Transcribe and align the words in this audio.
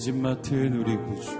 죄집 0.00 0.16
맡은 0.16 0.72
우리 0.80 0.96
구주. 0.96 1.36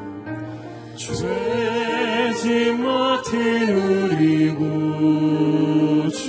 죄집 0.95 2.79
맡은 2.79 3.33
우리 3.71 4.55
구주. 4.55 6.21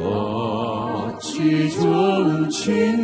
어찌 0.00 1.70
좋은 1.70 2.50
친 2.50 3.01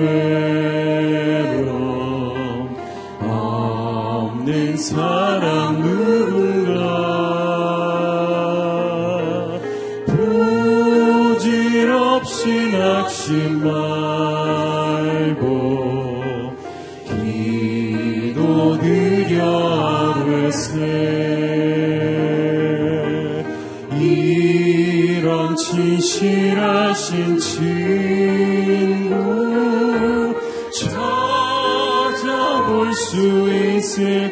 외로 0.00 1.68
없는 3.20 4.76
사랑 4.76 5.80
누군가 5.82 6.78
부질없이 11.38 12.70
낙심 12.72 13.64
말고 13.64 15.38
기도 17.06 18.78
드려 18.78 20.14
되세. 20.24 20.76
이런 24.00 25.56
진실하신 25.56 27.38
주 27.38 27.87
Oh 33.90 34.28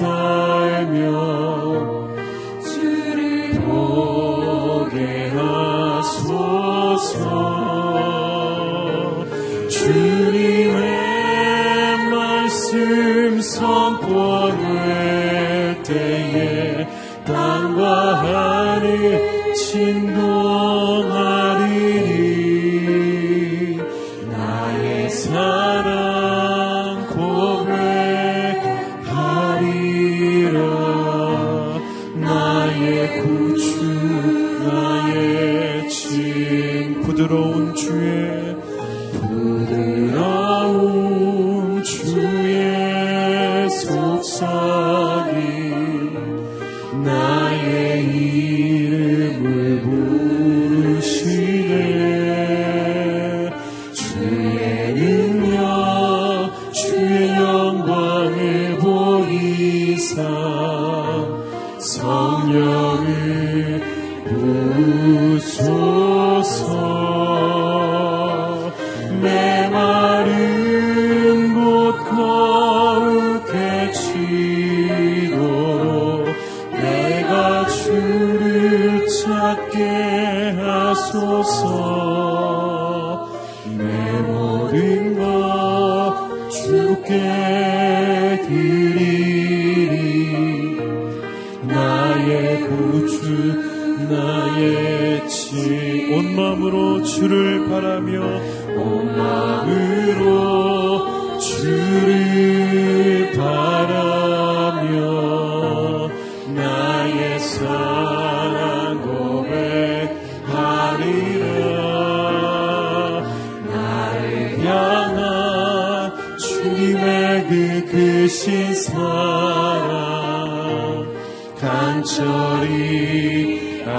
sun. 0.00 0.39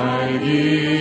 간 0.01 1.00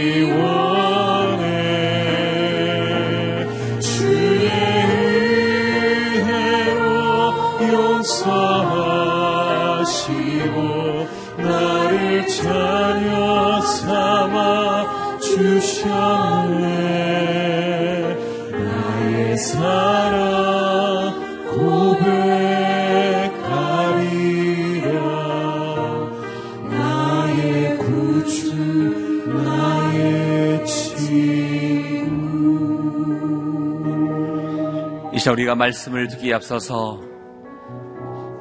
이 35.21 35.23
시간 35.23 35.35
우리가 35.35 35.55
말씀을 35.55 36.09
듣기에 36.09 36.33
앞서서 36.33 36.99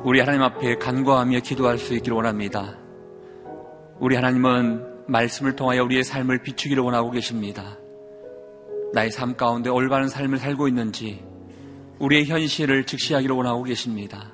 우리 0.05 0.21
하나님 0.21 0.43
앞에 0.43 0.77
간구하며 0.77 1.41
기도할 1.41 1.77
수 1.77 1.93
있기를 1.93 2.15
원합니다. 2.15 2.77
우리 3.99 4.15
하나님은 4.15 5.05
말씀을 5.07 5.57
통하여 5.57 5.83
우리의 5.83 6.05
삶을 6.05 6.41
비추기를 6.41 6.81
원하고 6.81 7.11
계십니다. 7.11 7.77
나의 8.93 9.11
삶 9.11 9.35
가운데 9.35 9.69
올바른 9.69 10.07
삶을 10.07 10.37
살고 10.37 10.69
있는지 10.69 11.21
우리의 11.99 12.27
현실을 12.27 12.85
즉시하기를 12.85 13.35
원하고 13.35 13.63
계십니다. 13.63 14.33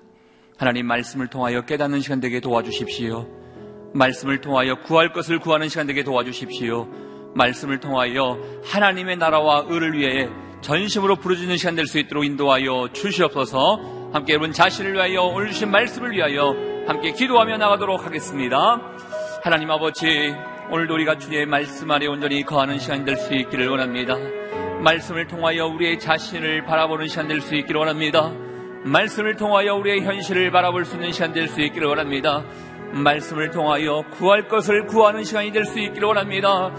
하나님 0.56 0.86
말씀을 0.86 1.26
통하여 1.26 1.66
깨닫는 1.66 2.02
시간 2.02 2.20
되게 2.20 2.40
도와주십시오. 2.42 3.28
말씀을 3.96 4.42
통하여 4.42 4.84
구할 4.84 5.14
것을 5.14 5.40
구하는 5.40 5.68
시간 5.68 5.88
되게 5.88 6.04
도와주십시오. 6.04 6.88
말씀을 7.34 7.80
통하여 7.80 8.38
하나님의 8.66 9.18
나라와 9.18 9.66
의를 9.68 9.94
위해 9.98 10.30
전심으로 10.66 11.18
부르짖는 11.18 11.58
시간 11.58 11.76
될 11.76 11.86
수 11.86 12.00
있도록 12.00 12.26
인도하여 12.26 12.90
주시옵소서. 12.92 14.10
함께 14.12 14.34
여러분 14.34 14.52
자신을 14.52 14.94
위하여 14.94 15.22
오늘 15.22 15.52
주신 15.52 15.70
말씀을 15.70 16.14
위하여 16.14 16.56
함께 16.88 17.12
기도하며 17.12 17.58
나가도록 17.58 18.04
하겠습니다. 18.04 18.82
하나님 19.44 19.70
아버지, 19.70 20.34
오늘도 20.72 20.96
우리가 20.96 21.20
주의 21.20 21.46
말씀 21.46 21.92
아래 21.92 22.08
온전히 22.08 22.42
거하는 22.42 22.80
시간 22.80 23.06
될 23.06 23.16
수 23.16 23.36
있기를 23.36 23.70
원합니다. 23.70 24.16
말씀을 24.82 25.28
통하여 25.28 25.68
우리의 25.68 26.00
자신을 26.00 26.66
바라보는 26.66 27.10
시간 27.10 27.28
될 27.28 27.42
수 27.42 27.54
있기를 27.54 27.78
원합니다. 27.78 28.34
말씀을 28.86 29.36
통하여 29.36 29.76
우리의 29.76 30.02
현실을 30.02 30.50
바라볼 30.50 30.84
수 30.86 30.96
있는 30.96 31.12
시간 31.12 31.32
될 31.32 31.48
수 31.48 31.62
있기를 31.62 31.88
원합니다. 31.88 32.44
말씀을 32.92 33.52
통하여 33.52 34.04
구할 34.18 34.48
것을 34.48 34.88
구하는 34.88 35.24
시간이 35.24 35.52
될 35.52 35.66
수 35.66 35.80
있기를 35.80 36.08
원합니다. 36.08 36.72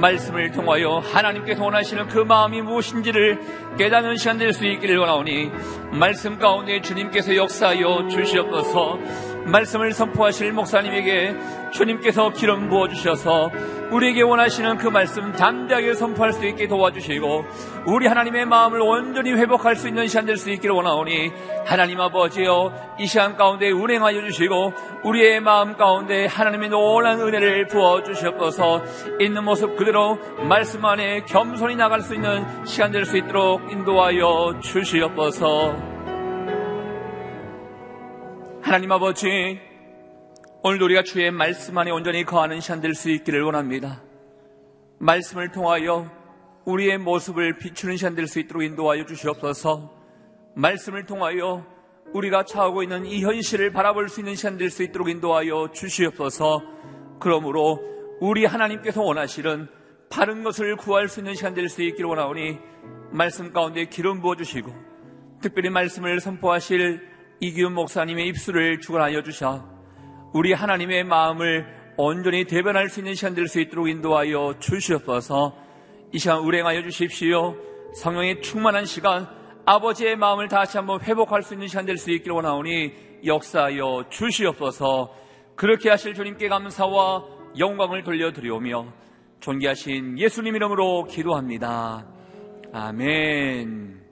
말씀을 0.00 0.50
통하여 0.52 0.98
하나님께서 0.98 1.64
원하시는 1.64 2.08
그 2.08 2.18
마음이 2.18 2.62
무엇인지를 2.62 3.76
깨닫는 3.78 4.16
시간 4.16 4.38
될 4.38 4.52
수 4.52 4.64
있기를 4.64 4.98
원하오니 4.98 5.50
말씀 5.92 6.38
가운데 6.38 6.80
주님께서 6.80 7.34
역사하여 7.34 8.08
주시옵소서 8.08 9.33
말씀을 9.46 9.92
선포하실 9.92 10.52
목사님에게 10.52 11.36
주님께서 11.72 12.30
기름 12.30 12.68
부어주셔서 12.68 13.50
우리에게 13.90 14.22
원하시는 14.22 14.78
그 14.78 14.88
말씀 14.88 15.32
담대하게 15.32 15.94
선포할 15.94 16.32
수 16.32 16.44
있게 16.46 16.66
도와주시고 16.66 17.44
우리 17.86 18.06
하나님의 18.06 18.46
마음을 18.46 18.80
온전히 18.80 19.32
회복할 19.32 19.76
수 19.76 19.88
있는 19.88 20.08
시간 20.08 20.26
될 20.26 20.34
수 20.36 20.50
있기를 20.50 20.74
원하오니 20.74 21.30
하나님 21.64 22.00
아버지여 22.00 22.96
이 22.98 23.06
시간 23.06 23.36
가운데 23.36 23.70
운행하여 23.70 24.20
주시고 24.22 24.72
우리의 25.04 25.40
마음 25.40 25.76
가운데 25.76 26.26
하나님의 26.26 26.70
놀란 26.70 27.20
은혜를 27.20 27.68
부어주시옵소서 27.68 28.82
있는 29.20 29.44
모습 29.44 29.76
그대로 29.76 30.18
말씀 30.48 30.84
안에 30.84 31.24
겸손히 31.24 31.76
나갈 31.76 32.00
수 32.00 32.14
있는 32.14 32.44
시간 32.66 32.90
될 32.90 33.04
수 33.04 33.16
있도록 33.18 33.70
인도하여 33.70 34.58
주시옵소서 34.60 35.93
하나님 38.64 38.90
아버지, 38.92 39.60
오늘도 40.62 40.86
우리가 40.86 41.02
주의 41.02 41.30
말씀 41.30 41.76
안에 41.76 41.90
온전히 41.90 42.24
거하는 42.24 42.60
시간 42.60 42.80
될 42.80 42.94
수 42.94 43.10
있기를 43.10 43.42
원합니다. 43.42 44.02
말씀을 45.00 45.52
통하여 45.52 46.10
우리의 46.64 46.96
모습을 46.96 47.58
비추는 47.58 47.98
시간 47.98 48.14
될 48.14 48.26
수 48.26 48.40
있도록 48.40 48.62
인도하여 48.62 49.04
주시옵소서. 49.04 49.92
말씀을 50.56 51.04
통하여 51.04 51.66
우리가 52.14 52.44
처하고 52.44 52.82
있는 52.82 53.04
이 53.04 53.22
현실을 53.22 53.70
바라볼 53.70 54.08
수 54.08 54.20
있는 54.20 54.34
시간 54.34 54.56
될 54.56 54.70
수 54.70 54.82
있도록 54.82 55.10
인도하여 55.10 55.72
주시옵소서. 55.74 56.62
그러므로 57.20 57.82
우리 58.18 58.46
하나님께서 58.46 59.02
원하시는 59.02 59.68
바른 60.08 60.42
것을 60.42 60.76
구할 60.76 61.08
수 61.08 61.20
있는 61.20 61.34
시간 61.34 61.52
될 61.52 61.68
수 61.68 61.82
있기를 61.82 62.08
원하오니 62.08 62.58
말씀 63.12 63.52
가운데 63.52 63.84
기름 63.84 64.22
부어 64.22 64.36
주시고 64.36 64.72
특별히 65.42 65.68
말씀을 65.68 66.18
선포하실 66.20 67.13
이기훈 67.40 67.74
목사님의 67.74 68.28
입술을 68.28 68.80
주관하여 68.80 69.22
주셔 69.22 69.64
우리 70.32 70.52
하나님의 70.52 71.04
마음을 71.04 71.66
온전히 71.96 72.44
대변할 72.44 72.88
수 72.88 73.00
있는 73.00 73.14
시간 73.14 73.34
될 73.34 73.46
수 73.46 73.60
있도록 73.60 73.88
인도하여 73.88 74.56
주시옵소서 74.58 75.56
이 76.12 76.18
시간 76.18 76.38
운행하여 76.40 76.82
주십시오 76.82 77.56
성령의 77.94 78.42
충만한 78.42 78.84
시간 78.84 79.28
아버지의 79.66 80.16
마음을 80.16 80.48
다시 80.48 80.76
한번 80.76 81.00
회복할 81.02 81.42
수 81.42 81.54
있는 81.54 81.68
시간 81.68 81.86
될 81.86 81.96
수 81.96 82.10
있기를 82.10 82.34
원하오니 82.34 82.92
역사하여 83.24 84.06
주시옵소서 84.10 85.14
그렇게 85.56 85.88
하실 85.90 86.14
주님께 86.14 86.48
감사와 86.48 87.24
영광을 87.58 88.02
돌려드리오며 88.02 88.92
존귀하신 89.40 90.18
예수님 90.18 90.56
이름으로 90.56 91.04
기도합니다. 91.04 92.06
아멘. 92.72 94.03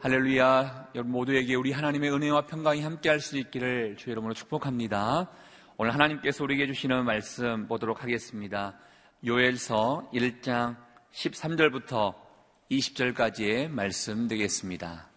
할렐루야. 0.00 0.90
여러분 0.94 1.10
모두에게 1.10 1.56
우리 1.56 1.72
하나님의 1.72 2.12
은혜와 2.12 2.46
평강이 2.46 2.82
함께 2.82 3.08
할 3.08 3.18
수 3.18 3.36
있기를 3.36 3.96
주 3.96 4.10
여러분으로 4.10 4.32
축복합니다. 4.32 5.28
오늘 5.76 5.92
하나님께서 5.92 6.44
우리에게 6.44 6.68
주시는 6.68 7.04
말씀 7.04 7.66
보도록 7.66 8.04
하겠습니다. 8.04 8.78
요엘서 9.26 10.10
1장 10.14 10.76
13절부터 11.12 12.14
20절까지의 12.70 13.70
말씀 13.70 14.28
되겠습니다. 14.28 15.08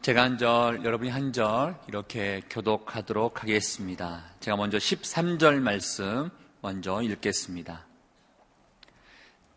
제가 0.00 0.22
한 0.22 0.38
절, 0.38 0.82
여러분이 0.82 1.10
한 1.10 1.30
절 1.34 1.76
이렇게 1.88 2.40
교독하도록 2.48 3.42
하겠습니다. 3.42 4.24
제가 4.40 4.56
먼저 4.56 4.78
13절 4.78 5.60
말씀 5.60 6.30
먼저 6.62 7.02
읽겠습니다. 7.02 7.84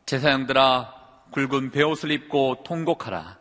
제사장들아 0.06 0.99
굵은 1.32 1.70
베옷을 1.72 2.10
입고 2.12 2.64
통곡하라. 2.64 3.38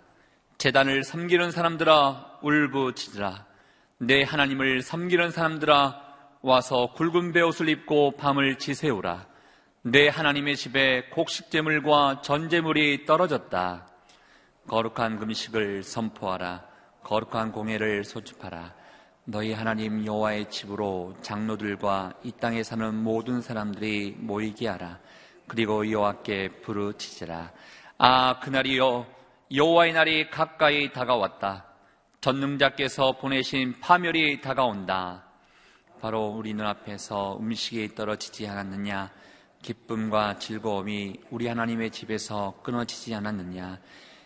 재단을 0.58 1.04
섬기는 1.04 1.50
사람들아 1.50 2.40
울부짖으라. 2.42 3.46
내 3.98 4.22
하나님을 4.22 4.82
섬기는 4.82 5.30
사람들아 5.30 6.02
와서 6.42 6.92
굵은 6.94 7.32
베옷을 7.32 7.68
입고 7.70 8.12
밤을 8.18 8.58
지새우라. 8.58 9.26
내 9.82 10.08
하나님의 10.08 10.56
집에 10.56 11.08
곡식재물과 11.10 12.20
전재물이 12.20 13.06
떨어졌다. 13.06 13.88
거룩한 14.66 15.18
금식을 15.18 15.82
선포하라. 15.82 16.64
거룩한 17.04 17.52
공예를 17.52 18.04
소집하라. 18.04 18.74
너희 19.24 19.52
하나님 19.52 20.04
여호와의 20.04 20.50
집으로 20.50 21.16
장로들과 21.22 22.14
이 22.22 22.32
땅에 22.32 22.62
사는 22.62 22.94
모든 22.94 23.40
사람들이 23.40 24.16
모이게 24.18 24.68
하라. 24.68 24.98
그리고 25.46 25.90
여호와께 25.90 26.60
부르짖으라. 26.62 27.50
아 28.00 28.38
그날이요 28.38 29.06
여호와의 29.52 29.92
날이 29.92 30.30
가까이 30.30 30.92
다가왔다. 30.92 31.64
전능자께서 32.20 33.18
보내신 33.18 33.80
파멸이 33.80 34.40
다가온다. 34.40 35.24
바로 36.00 36.28
우리 36.28 36.54
눈앞에서 36.54 37.38
음식이 37.40 37.96
떨어지지 37.96 38.46
않았느냐? 38.46 39.10
기쁨과 39.62 40.38
즐거움이 40.38 41.22
우리 41.30 41.48
하나님의 41.48 41.90
집에서 41.90 42.60
끊어지지 42.62 43.16
않았느냐? 43.16 43.80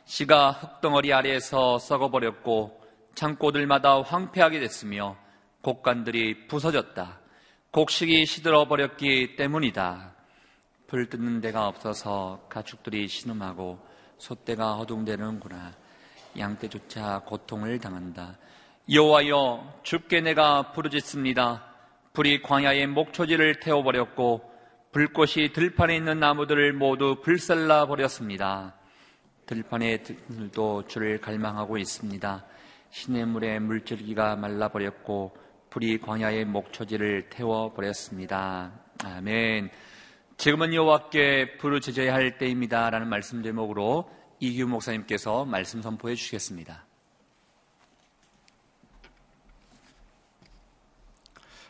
씨가 0.04 0.50
흙덩어리 0.50 1.14
아래에서 1.14 1.78
썩어버렸고 1.78 2.78
창고들마다 3.14 4.02
황폐하게 4.02 4.60
됐으며 4.60 5.16
곡간들이 5.62 6.46
부서졌다. 6.46 7.20
곡식이 7.70 8.26
시들어버렸기 8.26 9.36
때문이다. 9.36 10.11
불 10.92 11.08
뜯는 11.08 11.40
데가 11.40 11.68
없어서 11.68 12.44
가축들이 12.50 13.08
신음하고 13.08 13.78
소떼가 14.18 14.74
허둥대는구나. 14.74 15.72
양떼조차 16.38 17.22
고통을 17.24 17.78
당한다. 17.78 18.36
여호와여 18.92 19.80
죽게 19.84 20.20
내가 20.20 20.72
부르짖습니다. 20.72 21.64
불이 22.12 22.42
광야의 22.42 22.88
목초지를 22.88 23.60
태워버렸고 23.60 24.42
불꽃이 24.92 25.54
들판에 25.54 25.96
있는 25.96 26.20
나무들을 26.20 26.74
모두 26.74 27.22
불살라 27.22 27.86
버렸습니다. 27.86 28.74
들판의 29.46 30.02
들도 30.02 30.84
주를 30.88 31.22
갈망하고 31.22 31.78
있습니다. 31.78 32.44
시냇물의 32.90 33.60
물줄기가 33.60 34.36
말라버렸고 34.36 35.34
불이 35.70 36.00
광야의 36.02 36.44
목초지를 36.44 37.30
태워버렸습니다. 37.30 38.72
아멘. 39.04 39.70
지금은 40.42 40.74
여호와께 40.74 41.58
부르짖어야 41.58 42.12
할 42.12 42.36
때입니다라는 42.36 43.06
말씀 43.06 43.44
제목으로 43.44 44.10
이규 44.40 44.66
목사님께서 44.66 45.44
말씀 45.44 45.80
선포해 45.82 46.16
주시겠습니다. 46.16 46.84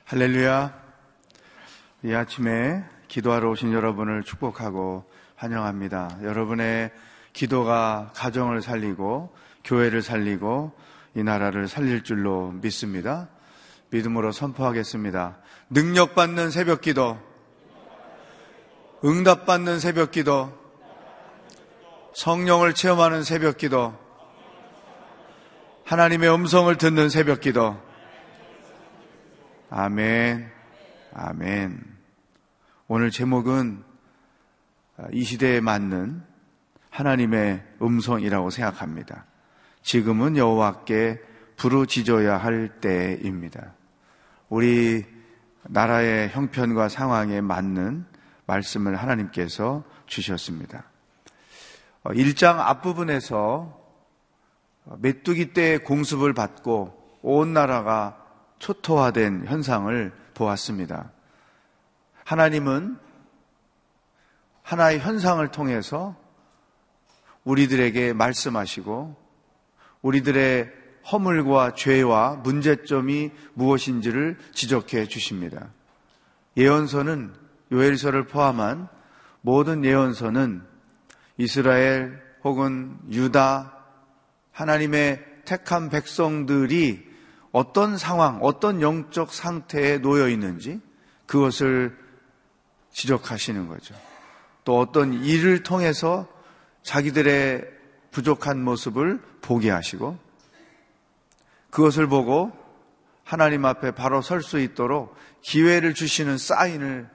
할렐루야. 0.06 0.82
이 2.04 2.14
아침에 2.14 2.82
기도하러 3.08 3.50
오신 3.50 3.74
여러분을 3.74 4.22
축복하고 4.22 5.04
환영합니다. 5.36 6.20
여러분의 6.22 6.92
기도가 7.34 8.10
가정을 8.14 8.62
살리고 8.62 9.36
교회를 9.64 10.00
살리고 10.00 10.72
이 11.14 11.22
나라를 11.22 11.68
살릴 11.68 12.04
줄로 12.04 12.52
믿습니다. 12.52 13.28
믿음으로 13.90 14.32
선포하겠습니다. 14.32 15.36
능력받는 15.68 16.50
새벽 16.50 16.80
기도, 16.80 17.20
응답받는 19.04 19.80
새벽 19.80 20.12
기도, 20.12 20.56
성령을 22.14 22.72
체험하는 22.72 23.24
새벽 23.24 23.56
기도, 23.56 23.98
하나님의 25.84 26.32
음성을 26.32 26.76
듣는 26.78 27.08
새벽 27.08 27.40
기도. 27.40 27.76
아멘. 29.70 30.48
아멘. 31.14 31.80
오늘 32.86 33.10
제목은 33.10 33.82
이 35.10 35.24
시대에 35.24 35.60
맞는 35.60 36.22
하나님의 36.90 37.62
음성이라고 37.82 38.50
생각합니다. 38.50 39.24
지금은 39.82 40.36
여호와께 40.36 41.20
부르짖어야 41.56 42.36
할 42.36 42.80
때입니다. 42.80 43.72
우리 44.48 45.04
나라의 45.64 46.28
형편과 46.28 46.88
상황에 46.88 47.40
맞는 47.40 48.11
말씀을 48.46 48.96
하나님께서 48.96 49.84
주셨습니다. 50.06 50.84
1장 52.04 52.58
앞부분에서 52.58 53.80
메뚜기 54.98 55.52
때 55.52 55.78
공습을 55.78 56.32
받고 56.32 57.20
온 57.22 57.52
나라가 57.52 58.18
초토화된 58.58 59.46
현상을 59.46 60.12
보았습니다. 60.34 61.12
하나님은 62.24 62.98
하나의 64.62 65.00
현상을 65.00 65.46
통해서 65.48 66.16
우리들에게 67.44 68.12
말씀하시고 68.12 69.16
우리들의 70.02 70.72
허물과 71.10 71.74
죄와 71.74 72.36
문제점이 72.36 73.32
무엇인지를 73.54 74.38
지적해 74.52 75.06
주십니다. 75.06 75.70
예언서는 76.56 77.41
요엘서를 77.72 78.26
포함한 78.26 78.88
모든 79.40 79.84
예언서는 79.84 80.62
이스라엘 81.38 82.22
혹은 82.44 82.96
유다 83.10 83.72
하나님의 84.52 85.24
택한 85.44 85.88
백성들이 85.88 87.10
어떤 87.50 87.98
상황, 87.98 88.38
어떤 88.42 88.80
영적 88.80 89.32
상태에 89.32 89.98
놓여 89.98 90.28
있는지 90.28 90.80
그것을 91.26 91.96
지적하시는 92.92 93.68
거죠. 93.68 93.94
또 94.64 94.78
어떤 94.78 95.14
일을 95.24 95.62
통해서 95.62 96.28
자기들의 96.82 97.64
부족한 98.10 98.62
모습을 98.62 99.20
보게 99.40 99.70
하시고 99.70 100.18
그것을 101.70 102.06
보고 102.06 102.52
하나님 103.24 103.64
앞에 103.64 103.92
바로 103.92 104.20
설 104.20 104.42
수 104.42 104.58
있도록 104.58 105.16
기회를 105.40 105.94
주시는 105.94 106.36
사인을 106.38 107.08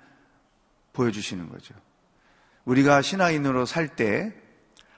보여주시는 0.97 1.49
거죠. 1.49 1.75
우리가 2.65 3.01
신앙인으로 3.01 3.65
살 3.65 3.95
때 3.95 4.33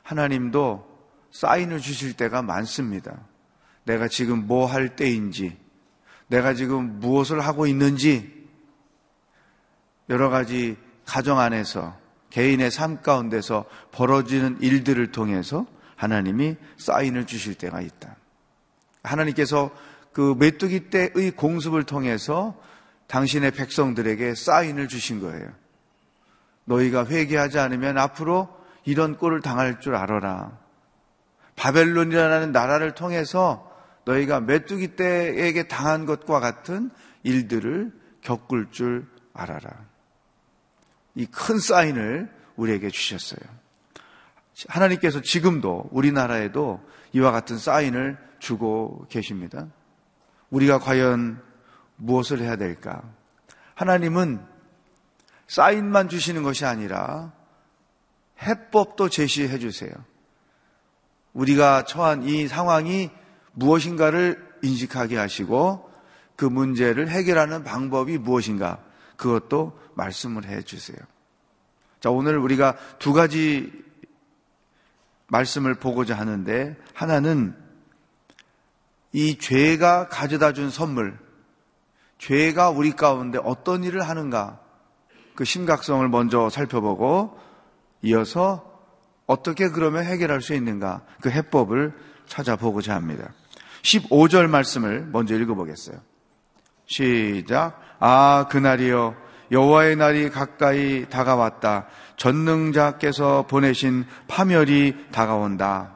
하나님도 0.03 0.87
사인을 1.31 1.79
주실 1.79 2.13
때가 2.13 2.41
많습니다. 2.41 3.27
내가 3.83 4.07
지금 4.07 4.47
뭐 4.47 4.65
할 4.65 4.95
때인지, 4.95 5.57
내가 6.27 6.53
지금 6.53 6.99
무엇을 6.99 7.41
하고 7.41 7.67
있는지, 7.67 8.47
여러 10.09 10.29
가지 10.29 10.77
가정 11.05 11.39
안에서 11.39 11.95
개인의 12.31 12.71
삶 12.71 13.01
가운데서 13.01 13.65
벌어지는 13.91 14.57
일들을 14.61 15.11
통해서 15.11 15.67
하나님이 15.95 16.55
사인을 16.77 17.25
주실 17.25 17.55
때가 17.55 17.81
있다. 17.81 18.15
하나님께서 19.03 19.69
그 20.13 20.35
메뚜기 20.39 20.89
때의 20.89 21.31
공습을 21.35 21.83
통해서 21.83 22.59
당신의 23.07 23.51
백성들에게 23.51 24.35
사인을 24.35 24.87
주신 24.87 25.19
거예요. 25.19 25.51
너희가 26.69 27.05
회개하지 27.07 27.57
않으면 27.59 27.97
앞으로 27.97 28.47
이런 28.85 29.17
꼴을 29.17 29.41
당할 29.41 29.79
줄 29.79 29.95
알아라. 29.95 30.57
바벨론이라는 31.55 32.51
나라를 32.51 32.93
통해서 32.93 33.69
너희가 34.05 34.39
메뚜기 34.39 34.95
때에게 34.95 35.67
당한 35.67 36.05
것과 36.05 36.39
같은 36.39 36.91
일들을 37.23 37.91
겪을 38.21 38.67
줄 38.71 39.07
알아라. 39.33 39.69
이 41.15 41.25
큰 41.25 41.59
사인을 41.59 42.29
우리에게 42.55 42.89
주셨어요. 42.89 43.39
하나님께서 44.67 45.21
지금도 45.21 45.89
우리나라에도 45.91 46.81
이와 47.13 47.31
같은 47.31 47.57
사인을 47.57 48.17
주고 48.39 49.05
계십니다. 49.09 49.67
우리가 50.49 50.79
과연 50.79 51.41
무엇을 51.97 52.39
해야 52.39 52.55
될까? 52.55 53.01
하나님은 53.75 54.39
사인만 55.49 56.09
주시는 56.09 56.43
것이 56.43 56.63
아니라 56.63 57.33
해법도 58.41 59.09
제시해 59.09 59.57
주세요. 59.57 59.91
우리가 61.33 61.83
처한 61.83 62.23
이 62.23 62.47
상황이 62.47 63.09
무엇인가를 63.53 64.47
인식하게 64.61 65.17
하시고 65.17 65.89
그 66.35 66.45
문제를 66.45 67.09
해결하는 67.09 67.63
방법이 67.63 68.19
무엇인가 68.19 68.77
그것도 69.17 69.77
말씀을 69.95 70.45
해 70.45 70.61
주세요. 70.61 70.97
자, 71.99 72.11
오늘 72.11 72.37
우리가 72.37 72.77
두 72.99 73.11
가지 73.11 73.73
말씀을 75.27 75.73
보고자 75.73 76.15
하는데 76.15 76.77
하나는 76.93 77.55
이 79.11 79.39
죄가 79.39 80.09
가져다 80.09 80.53
준 80.53 80.69
선물, 80.69 81.17
죄가 82.19 82.69
우리 82.69 82.91
가운데 82.91 83.39
어떤 83.43 83.83
일을 83.83 84.07
하는가 84.07 84.68
그 85.39 85.45
심각성을 85.45 86.05
먼저 86.09 86.49
살펴보고 86.49 87.39
이어서 88.01 88.77
어떻게 89.25 89.69
그러면 89.69 90.03
해결할 90.03 90.41
수 90.41 90.53
있는가 90.53 91.03
그 91.21 91.29
해법을 91.29 91.93
찾아보고자 92.27 92.93
합니다. 92.93 93.29
15절 93.83 94.49
말씀을 94.49 95.07
먼저 95.13 95.35
읽어보겠어요. 95.35 95.95
시작. 96.87 97.79
아, 97.99 98.47
그날이여. 98.51 99.15
여호와의 99.49 99.95
날이 99.95 100.29
가까이 100.29 101.07
다가왔다. 101.09 101.87
전능자께서 102.17 103.45
보내신 103.47 104.03
파멸이 104.27 105.05
다가온다. 105.13 105.95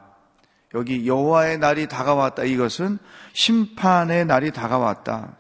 여기 0.74 1.06
여호와의 1.06 1.58
날이 1.58 1.90
다가왔다. 1.90 2.46
이것은 2.46 2.98
심판의 3.34 4.24
날이 4.24 4.52
다가왔다. 4.52 5.36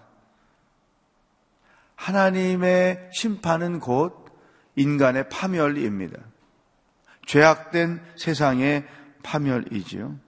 하나님의 2.03 3.11
심판은 3.13 3.79
곧 3.79 4.25
인간의 4.75 5.29
파멸입니다. 5.29 6.19
죄악된 7.25 8.03
세상의 8.17 8.85
파멸이지요. 9.23 10.19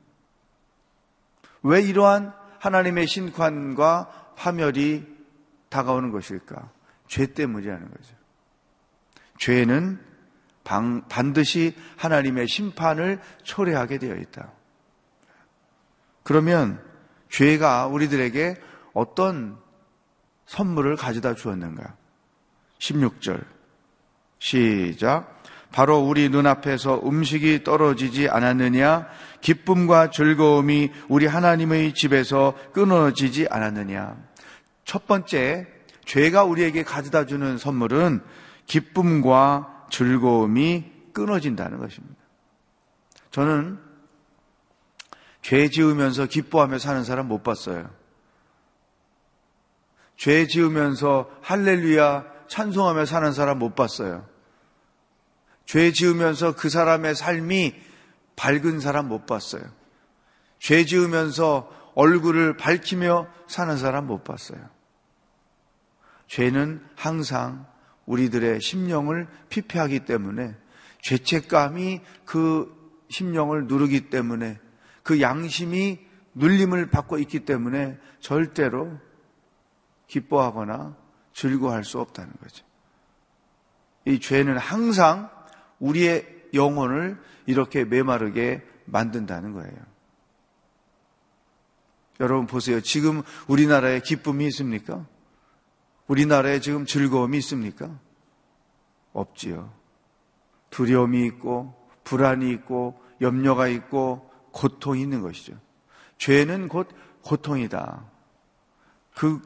왜 1.64 1.82
이러한 1.82 2.34
하나님의 2.60 3.08
심판과 3.08 4.34
파멸이 4.38 5.06
다가오는 5.68 6.12
것일까? 6.12 6.72
죄 7.10 7.34
때문이라는 7.34 7.92
거죠. 7.92 8.16
죄는 9.38 10.00
방, 10.64 11.06
반드시 11.10 11.76
하나님의 11.98 12.48
심판을 12.48 13.20
초래하게 13.44 13.98
되어 13.98 14.16
있다. 14.16 14.54
그러면 16.24 16.82
죄가 17.30 17.88
우리들에게 17.88 18.62
어떤 18.94 19.65
선물을 20.46 20.96
가져다 20.96 21.36
주었는가? 21.36 21.96
16절. 22.80 23.44
시작. 24.40 25.42
바로 25.72 26.00
우리 26.00 26.30
눈앞에서 26.30 27.02
음식이 27.04 27.64
떨어지지 27.64 28.30
않았느냐? 28.30 29.08
기쁨과 29.42 30.10
즐거움이 30.10 30.92
우리 31.10 31.26
하나님의 31.26 31.94
집에서 31.94 32.54
끊어지지 32.72 33.48
않았느냐? 33.50 34.16
첫 34.86 35.08
번째, 35.08 35.68
죄가 36.06 36.44
우리에게 36.44 36.84
가져다 36.84 37.26
주는 37.26 37.58
선물은 37.58 38.22
기쁨과 38.68 39.88
즐거움이 39.90 40.92
끊어진다는 41.12 41.80
것입니다. 41.80 42.16
저는 43.32 43.80
죄 45.42 45.70
지으면서 45.70 46.26
기뻐하며 46.26 46.80
사는 46.80 47.04
사람 47.04 47.28
못 47.28 47.44
봤어요. 47.44 47.90
죄 50.16 50.48
지으면서 50.48 51.30
할렐루야 51.42 52.26
찬송하며 52.48 53.06
사는 53.06 53.32
사람 53.32 53.60
못 53.60 53.76
봤어요. 53.76 54.28
죄 55.66 55.92
지으면서 55.92 56.56
그 56.56 56.70
사람의 56.70 57.16
삶이 57.16 57.74
밝은 58.36 58.80
사람 58.80 59.08
못 59.08 59.26
봤어요. 59.26 59.64
죄 60.60 60.86
지으면서 60.86 61.70
얼굴을 61.96 62.58
밝히며 62.58 63.28
사는 63.48 63.78
사람 63.78 64.08
못 64.08 64.24
봤어요. 64.24 64.60
죄는 66.28 66.82
항상 66.96 67.66
우리들의 68.06 68.62
심령을 68.62 69.28
피폐하기 69.50 70.02
때문에 70.02 70.56
죄책감이 71.02 72.02
그 72.26 72.74
심령을 73.10 73.68
누르기 73.68 74.10
때문에 74.10 74.60
그 75.04 75.22
양심이 75.22 76.00
눌림을 76.34 76.90
받고 76.90 77.18
있기 77.20 77.42
때문에 77.46 77.98
절대로 78.20 79.00
기뻐하거나 80.08 80.96
즐거워할 81.34 81.84
수 81.84 82.00
없다는 82.00 82.34
거죠. 82.42 82.66
이 84.06 84.20
죄는 84.20 84.58
항상 84.58 85.30
우리의 85.80 86.50
영혼을 86.54 87.22
이렇게 87.46 87.84
메마르게 87.84 88.66
만든다는 88.86 89.54
거예요. 89.54 89.76
여러분 92.20 92.48
보세요. 92.48 92.80
지금 92.82 93.24
우리나라에 93.48 94.00
기쁨이 94.00 94.46
있습니까? 94.48 95.06
우리나라에 96.08 96.60
지금 96.60 96.86
즐거움이 96.86 97.38
있습니까? 97.40 98.00
없지요. 99.12 99.74
두려움이 100.70 101.26
있고, 101.28 101.74
불안이 102.04 102.52
있고, 102.52 103.02
염려가 103.22 103.68
있고, 103.68 104.30
고통이 104.52 105.02
있는 105.02 105.22
것이죠. 105.22 105.58
죄는 106.18 106.70
곧 106.70 106.90
고통이다. 107.22 108.06
그 109.16 109.42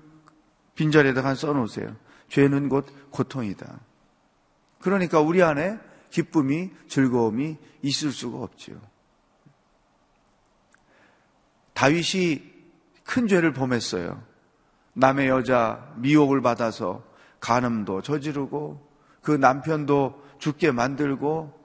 빈자리에다가 0.79 1.35
써놓으세요. 1.35 1.93
죄는 2.29 2.69
곧 2.69 2.85
고통이다. 3.11 3.79
그러니까 4.79 5.19
우리 5.19 5.43
안에 5.43 5.77
기쁨이, 6.09 6.71
즐거움이 6.87 7.57
있을 7.81 8.13
수가 8.13 8.37
없지요. 8.37 8.79
다윗이 11.73 12.43
큰 13.03 13.27
죄를 13.27 13.51
범했어요. 13.51 14.23
남의 14.93 15.27
여자 15.27 15.93
미혹을 15.97 16.41
받아서 16.41 17.03
간음도 17.41 18.01
저지르고 18.01 18.87
그 19.21 19.31
남편도 19.31 20.23
죽게 20.39 20.71
만들고 20.71 21.59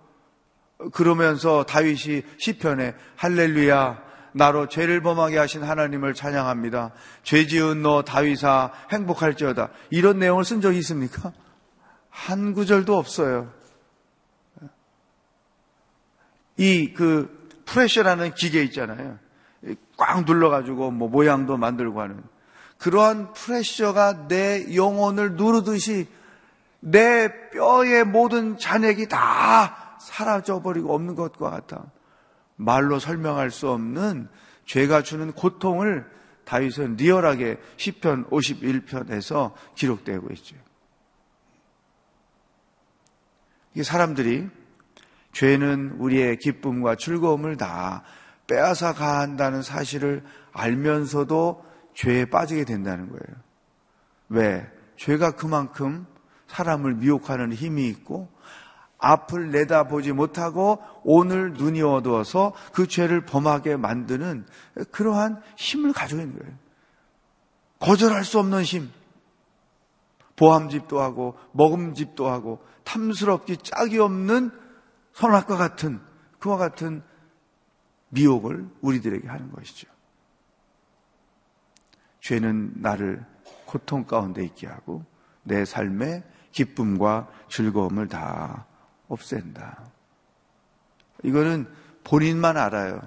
그러면서 0.92 1.62
다윗이 1.64 2.22
시편에 2.38 2.96
할렐루야 3.14 4.02
나로 4.34 4.68
죄를 4.68 5.00
범하게 5.00 5.38
하신 5.38 5.62
하나님을 5.62 6.12
찬양합니다. 6.14 6.90
죄 7.22 7.46
지은 7.46 7.82
너 7.82 8.02
다윗아 8.02 8.72
행복할지어다. 8.90 9.70
이런 9.90 10.18
내용을 10.18 10.44
쓴 10.44 10.60
적이 10.60 10.78
있습니까? 10.78 11.32
한 12.10 12.52
구절도 12.52 12.96
없어요. 12.96 13.52
이 16.56 16.92
그 16.94 17.44
프레셔라는 17.66 18.34
기계 18.34 18.62
있잖아요. 18.64 19.18
꽉 19.96 20.24
눌러가지고 20.24 20.90
뭐 20.90 21.08
모양도 21.08 21.56
만들고 21.56 22.00
하는 22.00 22.22
그러한 22.78 23.32
프레셔가 23.32 24.28
내 24.28 24.74
영혼을 24.74 25.34
누르듯이 25.34 26.06
내 26.80 27.50
뼈의 27.50 28.04
모든 28.04 28.58
잔액이 28.58 29.08
다 29.08 29.96
사라져버리고 30.00 30.94
없는 30.94 31.14
것과 31.14 31.50
같아. 31.50 31.84
말로 32.56 32.98
설명할 32.98 33.50
수 33.50 33.70
없는 33.70 34.28
죄가 34.66 35.02
주는 35.02 35.32
고통을 35.32 36.08
다윗은 36.44 36.96
리얼하게 36.96 37.58
10편 37.76 38.28
51편에서 38.28 39.52
기록되고 39.74 40.28
있죠. 40.34 40.56
이 43.74 43.82
사람들이 43.82 44.48
죄는 45.32 45.96
우리의 45.98 46.38
기쁨과 46.38 46.96
즐거움을 46.96 47.56
다 47.56 48.04
빼앗아 48.46 48.92
간다는 48.92 49.62
사실을 49.62 50.22
알면서도 50.52 51.64
죄에 51.94 52.26
빠지게 52.26 52.64
된다는 52.64 53.08
거예요. 53.08 53.42
왜? 54.28 54.70
죄가 54.96 55.32
그만큼 55.32 56.06
사람을 56.46 56.94
미혹하는 56.94 57.52
힘이 57.52 57.88
있고 57.88 58.28
앞을 59.04 59.50
내다보지 59.50 60.12
못하고 60.12 60.82
오늘 61.02 61.52
눈이 61.52 61.82
어두워서 61.82 62.54
그 62.72 62.86
죄를 62.86 63.26
범하게 63.26 63.76
만드는 63.76 64.46
그러한 64.90 65.42
힘을 65.56 65.92
가지고 65.92 66.22
있는 66.22 66.38
거예요. 66.38 66.54
거절할 67.80 68.24
수 68.24 68.38
없는 68.38 68.62
힘. 68.62 68.90
보함집도 70.36 71.00
하고 71.00 71.38
먹음집도 71.52 72.28
하고 72.28 72.64
탐스럽기 72.84 73.58
짝이 73.58 73.98
없는 73.98 74.50
선악과 75.12 75.56
같은 75.56 76.00
그와 76.38 76.56
같은 76.56 77.02
미혹을 78.08 78.68
우리들에게 78.80 79.28
하는 79.28 79.52
것이죠. 79.52 79.88
죄는 82.20 82.72
나를 82.76 83.24
고통 83.66 84.04
가운데 84.04 84.42
있게 84.44 84.66
하고 84.66 85.04
내 85.42 85.64
삶의 85.64 86.24
기쁨과 86.52 87.28
즐거움을 87.48 88.08
다 88.08 88.66
없앤다. 89.08 89.84
이거는 91.22 91.66
본인만 92.04 92.56
알아요. 92.56 93.00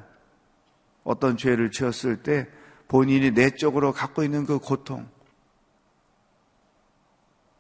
어떤 1.04 1.38
죄를 1.38 1.72
지었을 1.72 2.24
때 2.24 2.50
본인이 2.88 3.32
내적으로 3.32 3.94
갖고 3.94 4.24
있는 4.24 4.46
그 4.46 4.60
고통, 4.60 5.08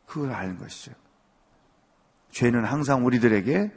그걸 0.06 0.32
아는 0.32 0.58
것이죠. 0.58 0.94
죄는 2.32 2.66
항상 2.66 3.06
우리들에게 3.06 3.72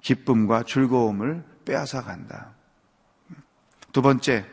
기쁨과 0.00 0.64
즐거움을 0.64 1.44
빼앗아 1.64 2.02
간다. 2.02 2.54
두 3.92 4.02
번째, 4.02 4.46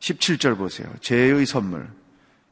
17절 0.00 0.58
보세요. 0.58 0.92
죄의 1.00 1.46
선물. 1.46 1.88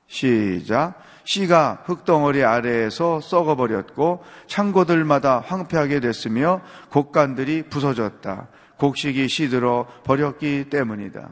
시작. 0.07 1.03
씨가 1.31 1.85
흙덩어리 1.85 2.43
아래에서 2.43 3.21
썩어버렸고 3.21 4.25
창고들마다 4.49 5.39
황폐하게 5.39 6.01
됐으며 6.01 6.61
곡간들이 6.91 7.63
부서졌다. 7.69 8.49
곡식이 8.79 9.29
시들어 9.29 9.87
버렸기 10.03 10.71
때문이다. 10.71 11.31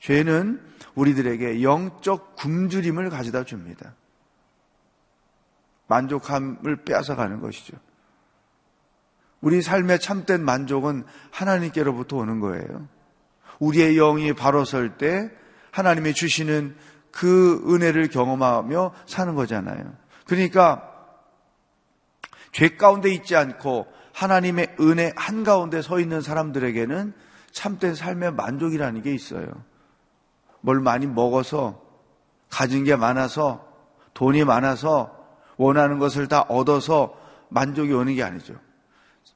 죄는 0.00 0.60
우리들에게 0.94 1.62
영적 1.62 2.36
굶주림을 2.36 3.08
가져다 3.08 3.44
줍니다. 3.44 3.94
만족함을 5.86 6.84
빼앗아가는 6.84 7.40
것이죠. 7.40 7.74
우리 9.40 9.62
삶의 9.62 10.00
참된 10.00 10.44
만족은 10.44 11.04
하나님께로부터 11.30 12.18
오는 12.18 12.40
거예요. 12.40 12.86
우리의 13.60 13.94
영이 13.94 14.34
바로 14.34 14.66
설 14.66 14.98
때 14.98 15.30
하나님이 15.70 16.12
주시는 16.12 16.76
그 17.10 17.62
은혜를 17.68 18.08
경험하며 18.08 18.92
사는 19.06 19.34
거잖아요. 19.34 19.92
그러니까 20.26 20.82
죄 22.52 22.76
가운데 22.76 23.12
있지 23.12 23.36
않고 23.36 23.86
하나님의 24.12 24.76
은혜 24.80 25.12
한가운데 25.16 25.82
서 25.82 26.00
있는 26.00 26.20
사람들에게는 26.20 27.12
참된 27.52 27.94
삶의 27.94 28.32
만족이라는 28.32 29.02
게 29.02 29.14
있어요. 29.14 29.46
뭘 30.60 30.80
많이 30.80 31.06
먹어서 31.06 31.80
가진 32.50 32.84
게 32.84 32.96
많아서 32.96 33.66
돈이 34.14 34.44
많아서 34.44 35.16
원하는 35.56 35.98
것을 35.98 36.28
다 36.28 36.42
얻어서 36.42 37.14
만족이 37.48 37.92
오는 37.92 38.14
게 38.14 38.22
아니죠. 38.22 38.54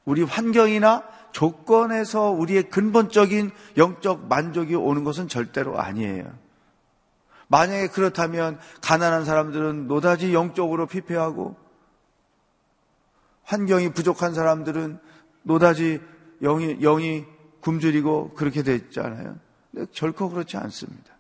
우리 0.04 0.22
환경이나 0.22 1.04
조건에서 1.32 2.30
우리의 2.30 2.64
근본적인 2.64 3.50
영적 3.76 4.28
만족이 4.28 4.74
오는 4.74 5.04
것은 5.04 5.28
절대로 5.28 5.78
아니에요. 5.78 6.24
만약에 7.52 7.88
그렇다면 7.88 8.58
가난한 8.80 9.26
사람들은 9.26 9.86
노다지 9.86 10.32
영적으로 10.32 10.86
피폐하고 10.86 11.54
환경이 13.44 13.92
부족한 13.92 14.32
사람들은 14.32 14.98
노다지 15.42 16.00
영이, 16.40 16.78
영이 16.78 17.26
굶주리고 17.60 18.32
그렇게 18.32 18.62
됐잖아요. 18.62 19.38
결코 19.92 20.30
그렇지 20.30 20.56
않습니다. 20.56 21.12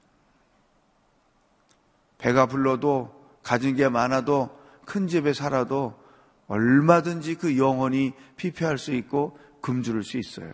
배가 2.16 2.46
불러도 2.46 3.14
가진 3.42 3.76
게 3.76 3.90
많아도 3.90 4.58
큰 4.86 5.08
집에 5.08 5.34
살아도 5.34 6.00
얼마든지 6.46 7.34
그 7.34 7.58
영혼이 7.58 8.14
피폐할 8.36 8.78
수 8.78 8.92
있고 8.92 9.38
굶주릴 9.60 10.02
수 10.02 10.16
있어요. 10.16 10.50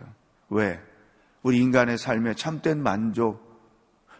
왜? 0.49 0.81
우리 1.41 1.61
인간의 1.61 1.97
삶에 1.97 2.35
참된 2.35 2.83
만족, 2.83 3.41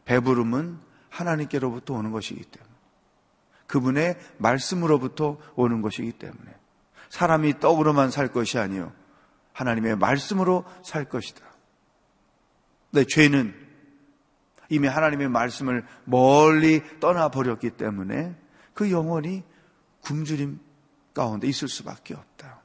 배부름은 0.05 0.87
하나님께로부터 1.09 1.93
오는 1.93 2.11
것이기 2.11 2.43
때문에 2.43 2.73
그분의 3.67 4.17
말씀으로부터 4.37 5.37
오는 5.55 5.81
것이기 5.81 6.13
때문에 6.13 6.55
사람이 7.09 7.59
떡으로만 7.59 8.11
살 8.11 8.29
것이 8.29 8.57
아니요 8.57 8.93
하나님의 9.53 9.97
말씀으로 9.97 10.65
살 10.83 11.05
것이다. 11.05 11.41
네, 12.91 13.03
죄는 13.05 13.53
이미 14.69 14.87
하나님의 14.87 15.29
말씀을 15.29 15.85
멀리 16.05 16.81
떠나 16.99 17.29
버렸기 17.29 17.71
때문에 17.71 18.35
그 18.73 18.91
영혼이 18.91 19.43
굶주림 20.01 20.59
가운데 21.13 21.47
있을 21.47 21.67
수밖에 21.67 22.13
없다. 22.13 22.61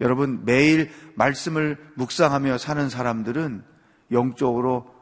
여러분, 0.00 0.44
매일 0.44 0.90
말씀을 1.14 1.92
묵상하며 1.94 2.58
사는 2.58 2.88
사람들은 2.88 3.64
영적으로 4.12 4.94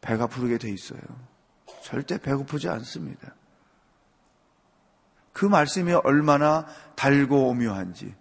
배가 0.00 0.26
부르게 0.26 0.58
돼 0.58 0.70
있어요. 0.70 1.00
절대 1.82 2.18
배고프지 2.18 2.68
않습니다. 2.68 3.34
그 5.32 5.46
말씀이 5.46 5.92
얼마나 5.92 6.66
달고 6.94 7.48
오묘한지, 7.48 8.14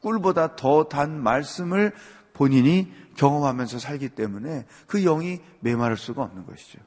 꿀보다 0.00 0.56
더 0.56 0.88
단 0.88 1.22
말씀을 1.22 1.94
본인이 2.32 2.92
경험하면서 3.16 3.78
살기 3.78 4.10
때문에 4.10 4.66
그 4.86 5.02
영이 5.02 5.40
메마를 5.60 5.96
수가 5.96 6.22
없는 6.22 6.44
것이죠. 6.46 6.78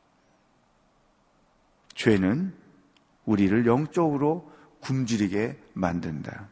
죄는 1.96 2.54
우리를 3.26 3.66
영적으로 3.66 4.52
굶주리게 4.82 5.60
만든다. 5.74 6.48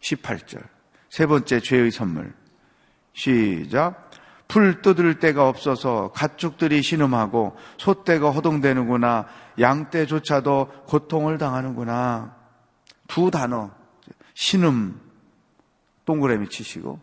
18절. 0.00 0.66
세 1.08 1.26
번째 1.26 1.60
죄의 1.60 1.90
선물. 1.90 2.34
시작. 3.12 4.10
풀 4.52 4.82
뜯을 4.82 5.18
데가 5.18 5.48
없어서 5.48 6.12
가축들이 6.14 6.82
신음하고 6.82 7.56
소떼가 7.78 8.30
허동되는구나. 8.32 9.26
양떼조차도 9.58 10.68
고통을 10.84 11.38
당하는구나. 11.38 12.36
두 13.08 13.30
단어. 13.30 13.70
신음 14.34 15.00
동그라미 16.04 16.50
치시고 16.50 17.00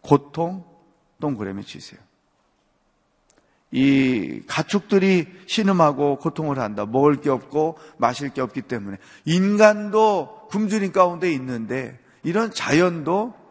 고통 0.00 0.64
동그라미 1.20 1.64
치세요. 1.64 2.00
이 3.72 4.42
가축들이 4.46 5.26
신음하고 5.46 6.18
고통을 6.18 6.60
한다. 6.60 6.86
먹을 6.86 7.20
게 7.20 7.30
없고 7.30 7.78
마실 7.98 8.32
게 8.32 8.40
없기 8.40 8.62
때문에 8.62 8.98
인간도 9.24 10.46
굶주림 10.50 10.92
가운데 10.92 11.32
있는데 11.32 11.98
이런 12.22 12.52
자연도 12.52 13.41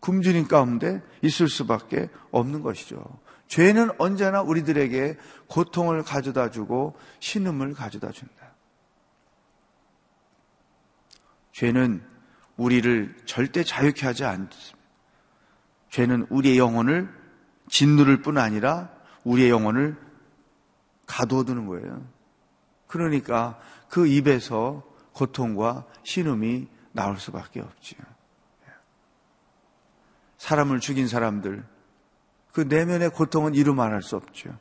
굶주림 0.00 0.48
가운데 0.48 1.02
있을 1.22 1.48
수밖에 1.48 2.08
없는 2.30 2.62
것이죠. 2.62 3.02
죄는 3.48 3.90
언제나 3.98 4.42
우리들에게 4.42 5.16
고통을 5.48 6.02
가져다 6.02 6.50
주고 6.50 6.96
신음을 7.18 7.74
가져다 7.74 8.10
준다. 8.10 8.54
죄는 11.52 12.02
우리를 12.56 13.16
절대 13.26 13.64
자유케 13.64 14.06
하지 14.06 14.24
않습니다. 14.24 14.78
죄는 15.90 16.26
우리의 16.30 16.58
영혼을 16.58 17.12
짓누를 17.68 18.22
뿐 18.22 18.38
아니라 18.38 18.90
우리의 19.24 19.50
영혼을 19.50 19.96
가두어두는 21.06 21.66
거예요. 21.66 22.06
그러니까 22.86 23.58
그 23.88 24.06
입에서 24.06 24.84
고통과 25.12 25.84
신음이 26.04 26.68
나올 26.92 27.18
수밖에 27.18 27.60
없지요. 27.60 28.00
사람을 30.40 30.80
죽인 30.80 31.06
사람들, 31.06 31.62
그 32.52 32.62
내면의 32.62 33.10
고통은 33.10 33.54
이루 33.54 33.74
말할 33.74 34.00
수 34.00 34.16
없죠. 34.16 34.58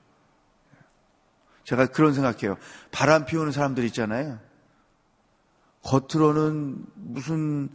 제가 1.64 1.86
그런 1.88 2.14
생각해요. 2.14 2.58
바람 2.92 3.24
피우는 3.26 3.54
사람들 3.54 3.86
있잖아요. 3.86 4.40
겉으로는 5.84 6.86
무슨 6.96 7.70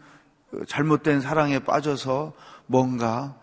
잘못된 0.69 1.23
사랑에 1.23 1.61
빠져서 1.61 2.35
뭔가 2.67 3.41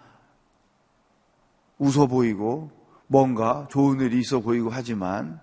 웃어 1.79 2.05
보이고 2.05 2.69
뭔가 3.07 3.67
좋은 3.71 3.99
일이 3.99 4.19
있어 4.19 4.41
보이고 4.41 4.69
하지만 4.69 5.41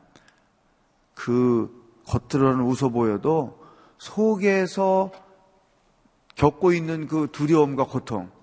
그 1.14 1.68
겉으로는 2.06 2.64
웃어 2.64 2.90
보여도 2.90 3.60
속에서 3.98 5.10
겪고 6.36 6.72
있는 6.72 7.08
그 7.08 7.28
두려움과 7.32 7.84
고통 7.84 8.37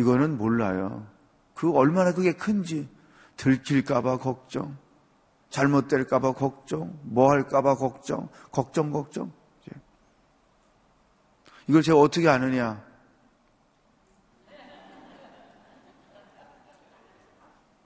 이거는 0.00 0.38
몰라요. 0.38 1.06
그 1.54 1.70
얼마나 1.72 2.12
그게 2.12 2.32
큰지 2.32 2.88
들킬까봐 3.36 4.16
걱정, 4.18 4.76
잘못될까봐 5.50 6.32
걱정, 6.32 6.98
뭐 7.02 7.30
할까봐 7.30 7.76
걱정, 7.76 8.28
걱정 8.50 8.90
걱정. 8.90 9.32
이걸 11.66 11.82
제가 11.82 11.98
어떻게 11.98 12.28
아느냐? 12.28 12.82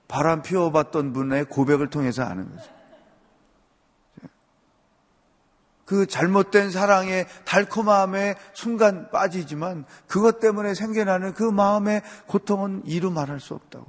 바람 0.08 0.42
피워봤던 0.42 1.12
분의 1.12 1.46
고백을 1.46 1.90
통해서 1.90 2.22
아는 2.22 2.48
거죠. 2.48 2.73
그 5.84 6.06
잘못된 6.06 6.70
사랑의 6.70 7.26
달콤함에 7.44 8.36
순간 8.52 9.10
빠지지만 9.10 9.84
그것 10.06 10.40
때문에 10.40 10.74
생겨나는 10.74 11.34
그 11.34 11.42
마음의 11.42 12.02
고통은 12.26 12.82
이루 12.86 13.10
말할 13.10 13.40
수 13.40 13.54
없다고. 13.54 13.86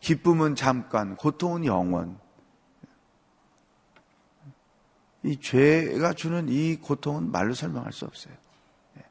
기쁨은 0.00 0.56
잠깐, 0.56 1.16
고통은 1.16 1.64
영원. 1.64 2.18
이 5.22 5.40
죄가 5.40 6.12
주는 6.14 6.48
이 6.48 6.76
고통은 6.76 7.30
말로 7.30 7.54
설명할 7.54 7.92
수 7.92 8.04
없어요. 8.04 8.34
네. 8.94 9.04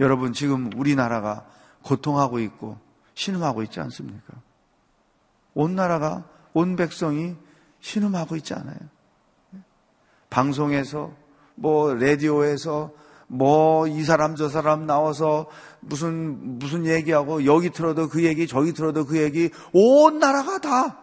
여러분, 0.00 0.32
지금 0.32 0.70
우리나라가 0.76 1.46
고통하고 1.82 2.40
있고 2.40 2.78
신음하고 3.14 3.62
있지 3.62 3.78
않습니까? 3.80 4.34
온 5.54 5.76
나라가, 5.76 6.28
온 6.52 6.74
백성이 6.74 7.36
신음하고 7.80 8.36
있지 8.36 8.54
않아요? 8.54 8.78
방송에서, 10.32 11.12
뭐, 11.54 11.92
라디오에서, 11.94 12.90
뭐, 13.28 13.86
이 13.86 14.02
사람 14.02 14.34
저 14.34 14.48
사람 14.48 14.86
나와서 14.86 15.46
무슨, 15.80 16.58
무슨 16.58 16.86
얘기하고, 16.86 17.44
여기 17.44 17.68
들어도 17.68 18.08
그 18.08 18.24
얘기, 18.24 18.46
저기 18.46 18.72
들어도 18.72 19.04
그 19.04 19.18
얘기, 19.20 19.50
온 19.74 20.18
나라가 20.18 20.58
다 20.58 20.98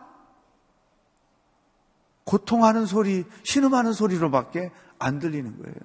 고통하는 2.23 2.87
소리, 2.87 3.23
신음하는 3.43 3.93
소리로밖에 3.93 4.71
안 4.97 5.19
들리는 5.19 5.57
거예요. 5.57 5.75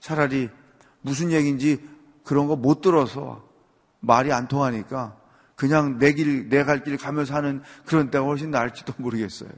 차라리 0.00 0.48
무슨 1.02 1.32
얘기인지 1.32 1.86
그런 2.24 2.46
거 2.46 2.56
못 2.56 2.80
들어서 2.80 3.44
말이 4.00 4.32
안 4.32 4.46
통하니까 4.48 5.16
그냥 5.56 5.98
내 5.98 6.12
길, 6.12 6.48
내 6.48 6.64
갈 6.64 6.84
길 6.84 6.96
가면서 6.96 7.34
하는 7.34 7.62
그런 7.84 8.10
때가 8.10 8.24
훨씬 8.24 8.50
나을지도 8.50 8.94
모르겠어요. 8.96 9.50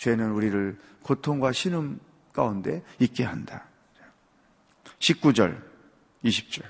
죄는 0.00 0.32
우리를 0.32 0.78
고통과 1.02 1.52
신음 1.52 2.00
가운데 2.32 2.82
있게 2.98 3.22
한다. 3.22 3.64
19절, 4.98 5.56
20절. 6.24 6.62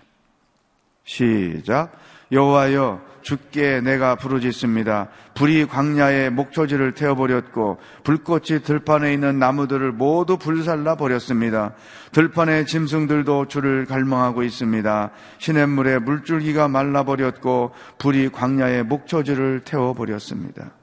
시작. 1.05 1.93
여호와여 2.33 3.05
주께 3.23 3.81
내가 3.81 4.17
부르짖습니다. 4.17 5.09
불이 5.35 5.67
광야의 5.67 6.31
목초지를 6.31 6.95
태워버렸고 6.95 7.79
불꽃이 8.03 8.63
들판에 8.65 9.13
있는 9.13 9.39
나무들을 9.39 9.93
모두 9.93 10.37
불살라 10.37 10.97
버렸습니다. 10.97 11.75
들판의 12.13 12.67
짐승들도 12.67 13.47
주를 13.47 13.85
갈망하고 13.87 14.43
있습니다. 14.43 15.11
시냇물에 15.39 15.99
물줄기가 16.01 16.67
말라버렸고 16.69 17.73
불이 17.99 18.31
광야의 18.31 18.85
목초지를 18.85 19.61
태워버렸습니다. 19.65 20.80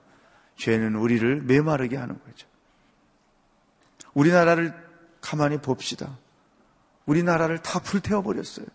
죄는 0.58 0.96
우리를 0.96 1.42
메마르게 1.42 1.98
하는 1.98 2.20
거죠. 2.24 2.48
우리나라를 4.14 4.74
가만히 5.22 5.58
봅시다. 5.60 6.18
우리나라를 7.06 7.60
다 7.60 7.80
불태워버렸어요. 7.80 8.66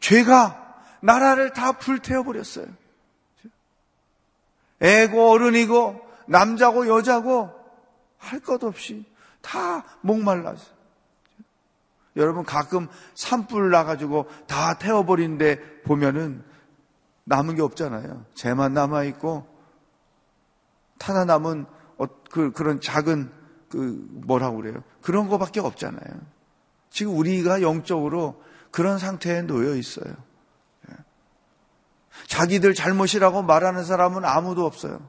죄가 0.00 0.58
나라를 1.00 1.52
다 1.52 1.72
불태워버렸어요. 1.72 2.66
애고 4.80 5.30
어른이고 5.30 6.00
남자고 6.26 6.88
여자고 6.88 7.50
할 8.18 8.40
것 8.40 8.62
없이 8.64 9.04
다 9.40 9.84
목말라서. 10.00 10.64
여러분 12.16 12.44
가끔 12.44 12.88
산불 13.14 13.70
나가지고 13.70 14.28
다 14.46 14.78
태워버린 14.78 15.38
데 15.38 15.58
보면은 15.82 16.44
남은 17.24 17.56
게 17.56 17.62
없잖아요. 17.62 18.24
재만 18.34 18.74
남아있고 18.74 19.51
타다 21.02 21.24
남은 21.24 21.66
어, 21.98 22.06
그, 22.30 22.52
그런 22.52 22.80
작은 22.80 23.30
그 23.68 24.06
뭐라고 24.26 24.58
그래요? 24.58 24.82
그런 25.00 25.28
거밖에 25.28 25.58
없잖아요. 25.60 26.20
지금 26.90 27.16
우리가 27.16 27.60
영적으로 27.62 28.40
그런 28.70 28.98
상태에 28.98 29.42
놓여 29.42 29.74
있어요. 29.74 30.14
자기들 32.28 32.74
잘못이라고 32.74 33.42
말하는 33.42 33.84
사람은 33.84 34.24
아무도 34.24 34.64
없어요. 34.64 35.00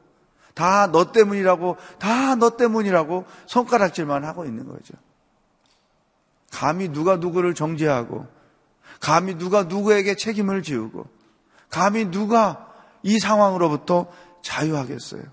다 0.56 0.88
너 0.88 1.12
때문이라고, 1.12 1.78
다 2.00 2.36
너 2.36 2.58
때문이라고 2.58 3.26
손가락질만 3.46 4.24
하고 4.24 4.46
있는 4.46 4.68
거죠. 4.68 4.94
감히 6.52 6.90
누가 6.90 7.18
누구를 7.18 7.54
정죄하고, 7.54 8.28
감히 9.00 9.38
누가 9.38 9.64
누구에게 9.64 10.16
책임을 10.16 10.64
지우고, 10.64 11.08
감히 11.70 12.10
누가 12.10 12.72
이 13.04 13.20
상황으로부터 13.20 14.08
자유하겠어요. 14.42 15.24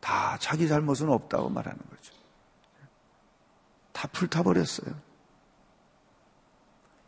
다 0.00 0.36
자기 0.40 0.66
잘못은 0.68 1.08
없다고 1.08 1.50
말하는 1.50 1.78
거죠. 1.78 2.14
다 3.92 4.08
불타버렸어요. 4.08 4.94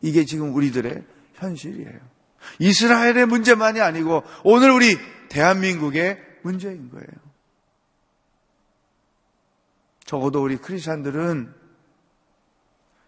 이게 0.03 0.25
지금 0.25 0.55
우리들의 0.55 1.05
현실이에요. 1.35 2.01
이스라엘의 2.59 3.27
문제만이 3.27 3.81
아니고 3.81 4.25
오늘 4.45 4.71
우리 4.71 4.99
대한민국의 5.29 6.19
문제인 6.43 6.91
거예요. 6.91 7.07
적어도 10.05 10.43
우리 10.43 10.59
크리스찬들은 10.59 11.55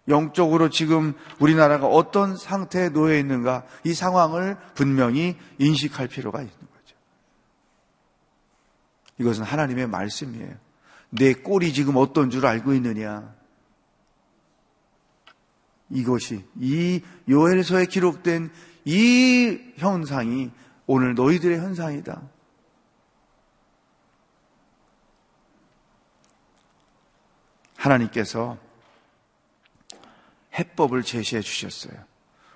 영적으로 0.07 0.69
지금 0.69 1.13
우리나라가 1.39 1.87
어떤 1.87 2.37
상태에 2.37 2.89
놓여 2.89 3.17
있는가 3.17 3.65
이 3.83 3.93
상황을 3.93 4.57
분명히 4.75 5.37
인식할 5.57 6.07
필요가 6.07 6.41
있는. 6.41 6.64
이것은 9.17 9.43
하나님의 9.43 9.87
말씀이에요. 9.87 10.55
내 11.09 11.33
꼴이 11.33 11.73
지금 11.73 11.95
어떤 11.95 12.29
줄 12.29 12.45
알고 12.45 12.73
있느냐. 12.73 13.33
이것이 15.89 16.43
이 16.59 17.01
요엘서에 17.29 17.85
기록된 17.85 18.51
이 18.85 19.73
현상이 19.77 20.51
오늘 20.87 21.15
너희들의 21.15 21.57
현상이다. 21.59 22.21
하나님께서 27.75 28.57
해법을 30.57 31.03
제시해 31.03 31.41
주셨어요. 31.41 32.03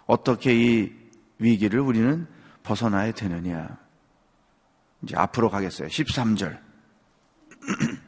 어떻게 0.06 0.54
이 0.56 0.92
위기를 1.38 1.80
우리는 1.80 2.28
벗어나야 2.64 3.12
되느냐. 3.14 3.78
이제 5.04 5.16
앞으로 5.18 5.50
가겠어요. 5.50 5.88
13절. 5.88 6.60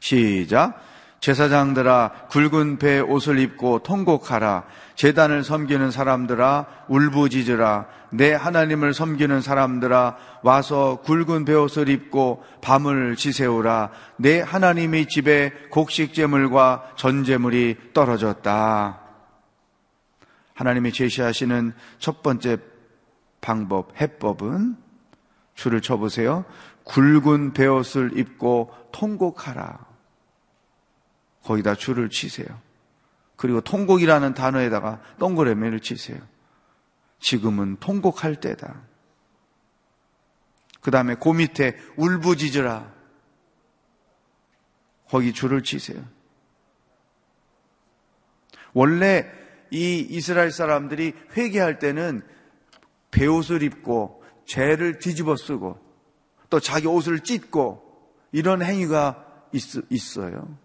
시작. 0.00 0.82
제사장들아 1.22 2.26
굵은 2.30 2.78
배 2.78 2.98
옷을 2.98 3.38
입고 3.38 3.84
통곡하라 3.84 4.64
재단을 4.96 5.44
섬기는 5.44 5.92
사람들아 5.92 6.66
울부짖으라 6.88 7.86
내 8.10 8.32
하나님을 8.34 8.92
섬기는 8.92 9.40
사람들아 9.40 10.16
와서 10.42 11.00
굵은 11.04 11.44
배 11.44 11.54
옷을 11.54 11.88
입고 11.88 12.42
밤을 12.60 13.14
지새우라 13.14 13.90
내 14.16 14.40
하나님의 14.40 15.06
집에 15.06 15.52
곡식 15.70 16.12
제물과 16.12 16.94
전 16.96 17.22
제물이 17.22 17.76
떨어졌다 17.94 19.00
하나님이 20.54 20.92
제시하시는 20.92 21.72
첫 22.00 22.22
번째 22.24 22.58
방법 23.40 23.92
해법은 24.00 24.81
줄을 25.54 25.80
쳐보세요 25.80 26.44
굵은 26.84 27.52
배옷을 27.52 28.18
입고 28.18 28.74
통곡하라 28.92 29.92
거기다 31.42 31.74
줄을 31.74 32.08
치세요. 32.08 32.60
그리고 33.36 33.60
통곡이라는 33.60 34.34
단어에다가 34.34 35.00
동그라미를 35.18 35.80
치세요. 35.80 36.20
지금은 37.18 37.76
통곡할 37.76 38.36
때다. 38.36 38.82
그 40.80 40.90
다음에 40.90 41.14
그 41.14 41.28
밑에 41.30 41.78
울부짖으라. 41.96 42.92
거기 45.08 45.32
줄을 45.32 45.62
치세요. 45.62 46.02
원래 48.72 49.30
이 49.70 50.06
이스라엘 50.08 50.50
사람들이 50.50 51.14
회개할 51.36 51.78
때는 51.78 52.22
배옷을 53.10 53.62
입고 53.62 54.21
죄를 54.44 54.98
뒤집어 54.98 55.36
쓰고 55.36 55.78
또 56.50 56.60
자기 56.60 56.86
옷을 56.86 57.20
찢고 57.20 57.82
이런 58.32 58.62
행위가 58.62 59.24
있, 59.52 60.18
어요 60.18 60.58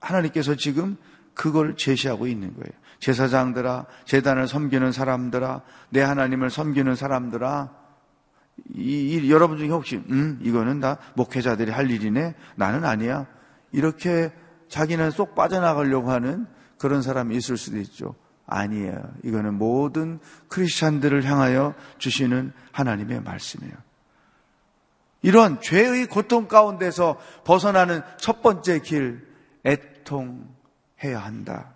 하나님께서 0.00 0.54
지금 0.56 0.96
그걸 1.34 1.76
제시하고 1.76 2.26
있는 2.26 2.54
거예요. 2.54 2.70
제사장들아, 2.98 3.86
재단을 4.04 4.46
섬기는 4.46 4.92
사람들아, 4.92 5.62
내 5.88 6.02
하나님을 6.02 6.50
섬기는 6.50 6.94
사람들아, 6.96 7.70
이, 8.74 9.16
이, 9.16 9.30
여러분 9.30 9.56
중에 9.56 9.68
혹시, 9.68 9.96
음, 9.96 10.38
이거는 10.42 10.80
다 10.80 10.98
목회자들이 11.14 11.70
할 11.70 11.90
일이네? 11.90 12.34
나는 12.56 12.84
아니야. 12.84 13.26
이렇게 13.72 14.32
자기는 14.68 15.10
쏙 15.12 15.34
빠져나가려고 15.34 16.10
하는 16.10 16.46
그런 16.78 17.00
사람이 17.00 17.34
있을 17.36 17.56
수도 17.56 17.78
있죠. 17.78 18.14
아니에요. 18.50 19.14
이거는 19.24 19.54
모든 19.54 20.18
크리스찬들을 20.48 21.24
향하여 21.24 21.74
주시는 21.98 22.52
하나님의 22.72 23.22
말씀이에요. 23.22 23.74
이런 25.22 25.60
죄의 25.60 26.06
고통 26.06 26.48
가운데서 26.48 27.18
벗어나는 27.44 28.02
첫 28.18 28.42
번째 28.42 28.80
길, 28.80 29.26
애통해야 29.64 31.18
한다. 31.18 31.74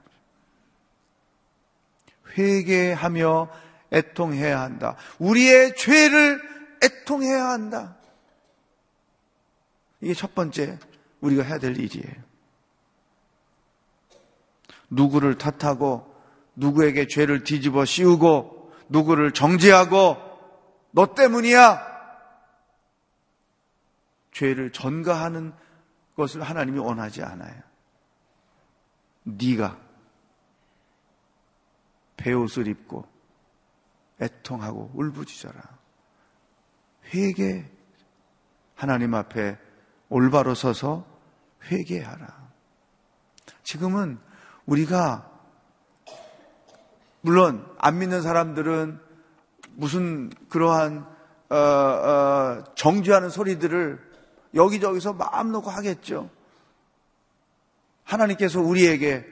회개하며 2.37 3.48
애통해야 3.92 4.60
한다. 4.60 4.96
우리의 5.18 5.76
죄를 5.76 6.40
애통해야 6.82 7.48
한다. 7.48 7.96
이게 10.00 10.14
첫 10.14 10.34
번째 10.34 10.78
우리가 11.20 11.42
해야 11.44 11.58
될 11.58 11.78
일이에요. 11.78 12.14
누구를 14.90 15.38
탓하고 15.38 16.13
누구에게 16.56 17.06
죄를 17.06 17.44
뒤집어 17.44 17.84
씌우고 17.84 18.72
누구를 18.88 19.32
정죄하고 19.32 20.16
너 20.92 21.14
때문이야. 21.14 21.94
죄를 24.32 24.72
전가하는 24.72 25.52
것을 26.16 26.42
하나님이 26.42 26.78
원하지 26.78 27.22
않아요. 27.22 27.62
네가 29.24 29.78
배옷을 32.16 32.68
입고 32.68 33.06
애통하고 34.20 34.92
울부짖어라. 34.94 35.60
회개 37.12 37.68
하나님 38.74 39.14
앞에 39.14 39.58
올바로 40.08 40.54
서서 40.54 41.06
회개하라. 41.64 42.44
지금은 43.62 44.18
우리가 44.66 45.34
물론 47.24 47.64
안 47.78 47.98
믿는 47.98 48.20
사람들은 48.20 49.00
무슨 49.76 50.30
그러한 50.50 51.06
어, 51.48 51.56
어, 51.56 52.64
정죄하는 52.74 53.30
소리들을 53.30 53.98
여기저기서 54.54 55.14
마음 55.14 55.50
놓고 55.50 55.70
하겠죠. 55.70 56.28
하나님께서 58.04 58.60
우리에게 58.60 59.24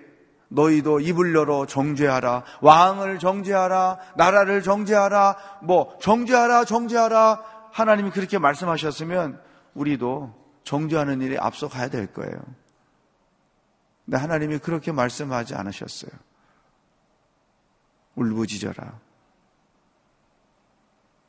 너희도 0.49 1.01
입을 1.01 1.35
열어 1.35 1.67
정죄하라. 1.67 2.45
왕을 2.63 3.19
정죄하라. 3.19 3.99
나라를 4.17 4.63
정죄하라. 4.63 5.37
뭐, 5.63 5.99
정죄하라, 6.01 6.65
정죄하라. 6.65 7.45
하나님이 7.73 8.11
그렇게 8.11 8.39
말씀하셨으면 8.39 9.39
우리도 9.75 10.35
정죄하는 10.65 11.21
일에 11.21 11.37
앞서 11.39 11.69
가야 11.69 11.89
될 11.89 12.07
거예요. 12.07 12.41
근데 14.07 14.17
하나님이 14.17 14.59
그렇게 14.59 14.93
말씀하지 14.93 15.55
않으셨어요. 15.55 16.11
울부짖어라. 18.15 19.01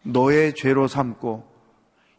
너의 0.03 0.53
죄로 0.55 0.87
삼고 0.87 1.51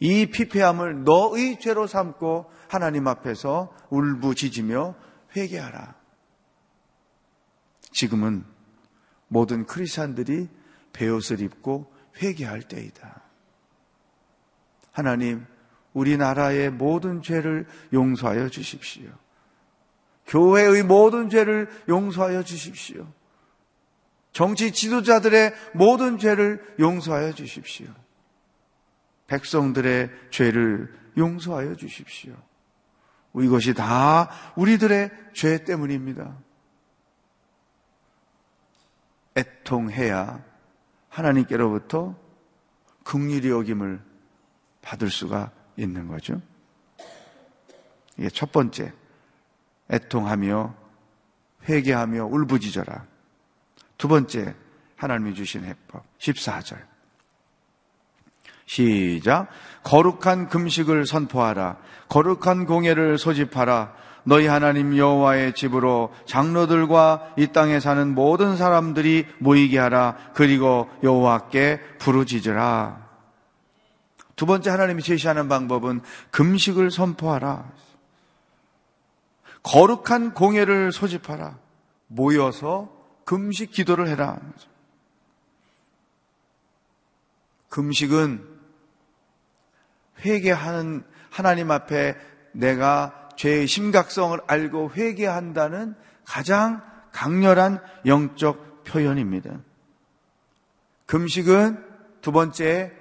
이 0.00 0.26
피폐함을 0.26 1.04
너의 1.04 1.60
죄로 1.60 1.86
삼고 1.86 2.50
하나님 2.68 3.06
앞에서 3.06 3.74
울부짖으며 3.90 4.94
회개하라. 5.36 5.94
지금은 7.92 8.44
모든 9.28 9.66
크리스찬들이 9.66 10.48
배옷을 10.92 11.40
입고 11.40 11.92
회개할 12.22 12.62
때이다. 12.62 13.22
하나님, 14.92 15.46
우리나라의 15.92 16.70
모든 16.70 17.22
죄를 17.22 17.66
용서하여 17.92 18.48
주십시오. 18.48 19.10
교회의 20.26 20.82
모든 20.82 21.28
죄를 21.28 21.68
용서하여 21.88 22.42
주십시오. 22.42 23.06
정치 24.34 24.72
지도자들의 24.72 25.54
모든 25.74 26.18
죄를 26.18 26.60
용서하여 26.80 27.32
주십시오. 27.32 27.86
백성들의 29.28 30.10
죄를 30.30 30.92
용서하여 31.16 31.76
주십시오. 31.76 32.34
이것이 33.40 33.74
다 33.74 34.28
우리들의 34.56 35.10
죄 35.34 35.64
때문입니다. 35.64 36.36
애통해야 39.36 40.44
하나님께로부터 41.08 42.16
극률이 43.04 43.50
여김을 43.50 44.02
받을 44.82 45.10
수가 45.10 45.52
있는 45.76 46.08
거죠. 46.08 46.42
이게 48.16 48.28
첫 48.30 48.50
번째 48.50 48.92
애통하며 49.90 50.74
회개하며 51.68 52.24
울부짖어라. 52.26 53.13
두 53.98 54.08
번째 54.08 54.54
하나님이 54.96 55.34
주신 55.34 55.64
해법 55.64 56.02
14절 56.18 56.78
시작 58.66 59.48
거룩한 59.82 60.48
금식을 60.48 61.06
선포하라 61.06 61.78
거룩한 62.08 62.66
공예를 62.66 63.18
소집하라 63.18 63.94
너희 64.24 64.46
하나님 64.46 64.96
여호와의 64.96 65.54
집으로 65.54 66.12
장로들과 66.26 67.34
이 67.36 67.48
땅에 67.48 67.78
사는 67.78 68.14
모든 68.14 68.56
사람들이 68.56 69.26
모이게 69.38 69.78
하라. 69.78 70.16
그리고 70.34 70.88
여호와께 71.02 71.80
부르짖으라. 71.98 73.04
두 74.36 74.46
번째 74.46 74.70
하나님이 74.70 75.02
제시하는 75.02 75.48
방법은 75.48 76.00
금식을 76.30 76.90
선포하라. 76.90 77.70
거룩한 79.62 80.34
공예를 80.34 80.90
소집하라. 80.90 81.58
모여서 82.06 82.93
금식 83.24 83.70
기도를 83.72 84.08
해라. 84.08 84.38
금식은 87.68 88.46
회개하는 90.24 91.04
하나님 91.30 91.70
앞에 91.70 92.16
내가 92.52 93.30
죄의 93.36 93.66
심각성을 93.66 94.38
알고 94.46 94.92
회개한다는 94.94 95.94
가장 96.24 96.82
강렬한 97.12 97.80
영적 98.06 98.84
표현입니다. 98.84 99.60
금식은 101.06 101.84
두 102.20 102.32
번째 102.32 102.92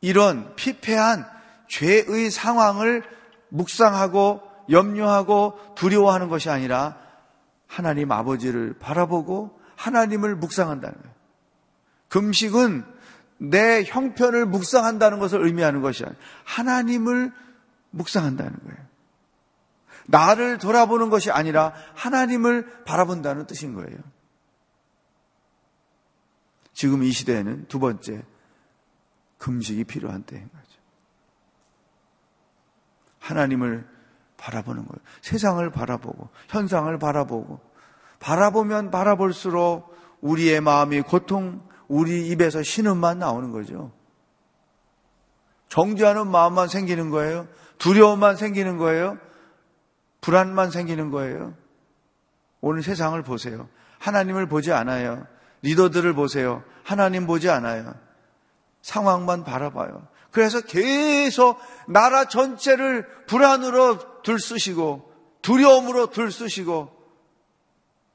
이런 0.00 0.54
피폐한 0.56 1.26
죄의 1.68 2.30
상황을 2.30 3.02
묵상하고 3.50 4.42
염려하고 4.70 5.58
두려워하는 5.74 6.28
것이 6.28 6.50
아니라 6.50 7.01
하나님 7.72 8.12
아버지를 8.12 8.74
바라보고 8.78 9.58
하나님을 9.76 10.36
묵상한다는 10.36 10.94
거예요. 10.94 11.14
금식은 12.08 12.84
내 13.38 13.82
형편을 13.82 14.44
묵상한다는 14.44 15.18
것을 15.18 15.42
의미하는 15.42 15.80
것이 15.80 16.04
아니라 16.04 16.20
하나님을 16.44 17.32
묵상한다는 17.90 18.52
거예요. 18.52 18.78
나를 20.06 20.58
돌아보는 20.58 21.08
것이 21.08 21.30
아니라 21.30 21.72
하나님을 21.94 22.84
바라본다는 22.84 23.46
뜻인 23.46 23.72
거예요. 23.72 23.98
지금 26.74 27.02
이 27.02 27.10
시대에는 27.10 27.68
두 27.68 27.78
번째 27.78 28.22
금식이 29.38 29.84
필요한 29.84 30.24
때인 30.24 30.42
거죠. 30.42 30.78
하나님을 33.20 33.91
바라보는 34.42 34.84
거예요. 34.86 34.98
세상을 35.20 35.70
바라보고 35.70 36.28
현상을 36.48 36.98
바라보고 36.98 37.60
바라보면 38.18 38.90
바라볼수록 38.90 39.94
우리의 40.20 40.60
마음이 40.60 41.02
고통, 41.02 41.60
우리 41.88 42.28
입에서 42.28 42.62
신음만 42.62 43.20
나오는 43.20 43.52
거죠. 43.52 43.92
정죄하는 45.68 46.28
마음만 46.28 46.68
생기는 46.68 47.10
거예요. 47.10 47.46
두려움만 47.78 48.36
생기는 48.36 48.78
거예요. 48.78 49.16
불안만 50.20 50.70
생기는 50.70 51.10
거예요. 51.10 51.54
오늘 52.60 52.82
세상을 52.82 53.20
보세요. 53.22 53.68
하나님을 53.98 54.46
보지 54.46 54.72
않아요. 54.72 55.26
리더들을 55.62 56.12
보세요. 56.14 56.62
하나님 56.84 57.26
보지 57.26 57.48
않아요. 57.48 57.94
상황만 58.82 59.44
바라봐요. 59.44 60.06
그래서 60.32 60.60
계속 60.62 61.60
나라 61.86 62.24
전체를 62.24 63.26
불안으로 63.26 64.22
들쑤시고 64.22 65.12
두려움으로 65.42 66.10
들쑤시고 66.10 67.00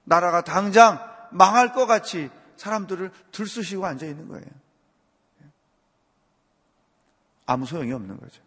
나라가 0.03 0.41
당장 0.41 0.99
망할 1.31 1.73
것 1.73 1.85
같이 1.85 2.29
사람들을 2.57 3.11
들쑤시고 3.31 3.85
앉아 3.85 4.05
있는 4.05 4.27
거예요. 4.27 4.45
아무 7.45 7.65
소용이 7.65 7.93
없는 7.93 8.19
거죠. 8.19 8.41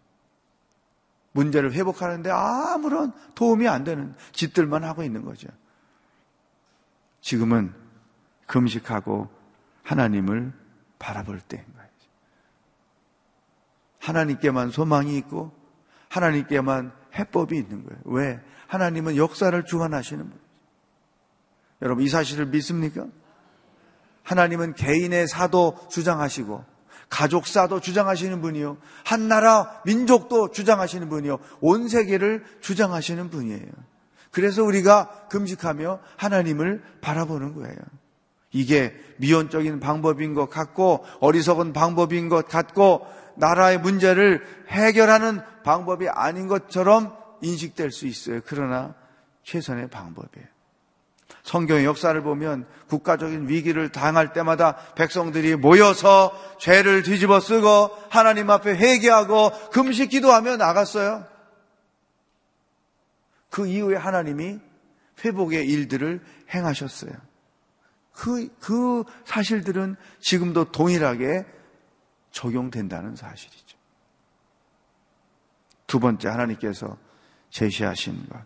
문제를 1.32 1.72
회복하는데 1.72 2.28
아무런 2.30 3.12
도움이 3.34 3.68
안 3.68 3.84
되는 3.84 4.14
짓들만 4.32 4.82
하고 4.82 5.04
있는 5.04 5.24
거죠. 5.24 5.48
지금은 7.20 7.72
금식하고 8.46 9.28
하나님을 9.84 10.52
바라볼 10.98 11.40
때인 11.40 11.64
거예요. 11.72 11.79
하나님께만 14.00 14.70
소망이 14.70 15.16
있고 15.18 15.52
하나님께만 16.08 16.92
해법이 17.14 17.56
있는 17.56 17.84
거예요. 17.84 18.00
왜? 18.04 18.40
하나님은 18.66 19.16
역사를 19.16 19.64
주관하시는 19.64 20.22
분이죠. 20.22 20.44
여러분 21.82 22.04
이 22.04 22.08
사실을 22.08 22.46
믿습니까? 22.46 23.06
하나님은 24.22 24.74
개인의 24.74 25.28
사도 25.28 25.78
주장하시고 25.90 26.64
가족사도 27.08 27.80
주장하시는 27.80 28.40
분이요. 28.40 28.76
한 29.04 29.28
나라 29.28 29.80
민족도 29.84 30.52
주장하시는 30.52 31.08
분이요. 31.08 31.38
온 31.60 31.88
세계를 31.88 32.44
주장하시는 32.60 33.30
분이에요. 33.30 33.66
그래서 34.30 34.62
우리가 34.62 35.26
금식하며 35.28 35.98
하나님을 36.16 36.82
바라보는 37.00 37.54
거예요. 37.54 37.76
이게 38.52 38.94
미온적인 39.18 39.80
방법인 39.80 40.34
것 40.34 40.48
같고 40.48 41.04
어리석은 41.20 41.72
방법인 41.72 42.28
것 42.28 42.46
같고 42.46 43.06
나라의 43.40 43.78
문제를 43.78 44.46
해결하는 44.68 45.40
방법이 45.64 46.08
아닌 46.08 46.46
것처럼 46.46 47.16
인식될 47.42 47.90
수 47.90 48.06
있어요. 48.06 48.40
그러나 48.46 48.94
최선의 49.42 49.88
방법이에요. 49.88 50.46
성경의 51.42 51.84
역사를 51.84 52.20
보면 52.22 52.66
국가적인 52.88 53.48
위기를 53.48 53.90
당할 53.90 54.32
때마다 54.32 54.76
백성들이 54.94 55.56
모여서 55.56 56.32
죄를 56.58 57.02
뒤집어 57.02 57.40
쓰고 57.40 57.90
하나님 58.10 58.50
앞에 58.50 58.76
회개하고 58.76 59.70
금식 59.70 60.10
기도하며 60.10 60.56
나갔어요. 60.56 61.24
그 63.48 63.66
이후에 63.66 63.96
하나님이 63.96 64.60
회복의 65.24 65.66
일들을 65.66 66.20
행하셨어요. 66.54 67.12
그, 68.12 68.48
그 68.60 69.04
사실들은 69.24 69.96
지금도 70.20 70.72
동일하게 70.72 71.46
적용된다는 72.30 73.16
사실이죠. 73.16 73.78
두 75.86 75.98
번째 75.98 76.28
하나님께서 76.28 76.96
제시하신 77.50 78.28
것. 78.28 78.40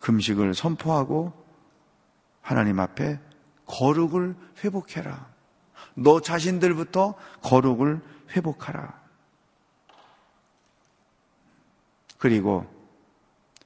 금식을 0.00 0.54
선포하고 0.54 1.32
하나님 2.40 2.80
앞에 2.80 3.20
거룩을 3.66 4.34
회복해라. 4.62 5.32
너 5.94 6.20
자신들부터 6.20 7.14
거룩을 7.42 8.00
회복하라. 8.30 9.00
그리고 12.18 12.66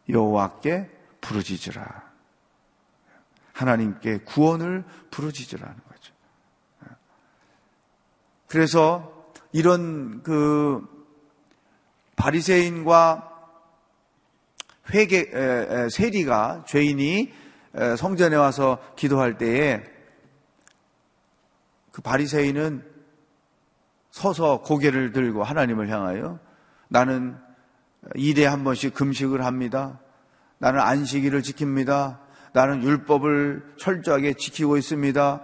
여호와께 0.08 0.90
부르짖으라. 1.20 2.06
하나님께 3.52 4.18
구원을 4.18 4.84
부르짖으라는 5.10 5.76
거죠. 5.88 6.14
그래서 8.46 9.15
이런 9.52 10.22
그 10.22 10.82
바리새인과 12.16 13.32
회개 14.92 15.88
세리가 15.90 16.64
죄인이 16.66 17.32
성전에 17.98 18.36
와서 18.36 18.78
기도할 18.96 19.38
때에 19.38 19.82
그 21.92 22.02
바리새인은 22.02 22.84
서서 24.10 24.62
고개를 24.62 25.12
들고 25.12 25.42
하나님을 25.42 25.88
향하여 25.90 26.38
나는 26.88 27.36
일에 28.14 28.46
한 28.46 28.64
번씩 28.64 28.94
금식을 28.94 29.44
합니다. 29.44 30.00
나는 30.58 30.80
안식일을 30.80 31.42
지킵니다. 31.42 32.18
나는 32.52 32.82
율법을 32.82 33.74
철저하게 33.78 34.34
지키고 34.34 34.76
있습니다. 34.78 35.42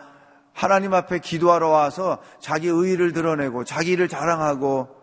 하나님 0.53 0.95
앞에 0.95 1.19
기도하러 1.19 1.69
와서 1.69 2.23
자기 2.41 2.69
의의를 2.69 3.13
드러내고 3.13 3.65
자기를 3.65 4.09
자랑하고 4.09 4.95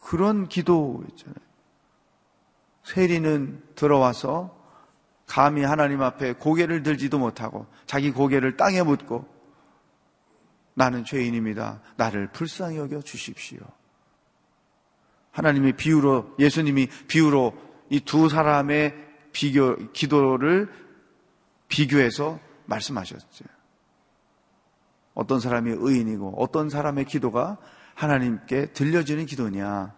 그런 0.00 0.48
기도 0.48 1.02
있잖아요. 1.10 1.34
세리는 2.84 3.62
들어와서 3.74 4.56
감히 5.26 5.62
하나님 5.62 6.02
앞에 6.02 6.34
고개를 6.34 6.82
들지도 6.82 7.18
못하고 7.18 7.66
자기 7.86 8.10
고개를 8.10 8.56
땅에 8.56 8.82
묻고 8.82 9.26
나는 10.74 11.04
죄인입니다. 11.04 11.80
나를 11.96 12.32
불쌍히 12.32 12.76
여겨 12.76 13.02
주십시오. 13.02 13.60
하나님이 15.30 15.72
비유로 15.72 16.34
예수님이 16.38 16.88
비유로 17.08 17.54
이 17.90 18.00
두 18.00 18.28
사람의 18.28 18.94
비교 19.32 19.76
기도를 19.92 20.72
비교해서 21.68 22.38
말씀하셨죠. 22.66 23.44
어떤 25.14 25.40
사람이 25.40 25.70
의인이고 25.76 26.34
어떤 26.36 26.68
사람의 26.68 27.04
기도가 27.06 27.58
하나님께 27.94 28.72
들려지는 28.72 29.26
기도냐. 29.26 29.94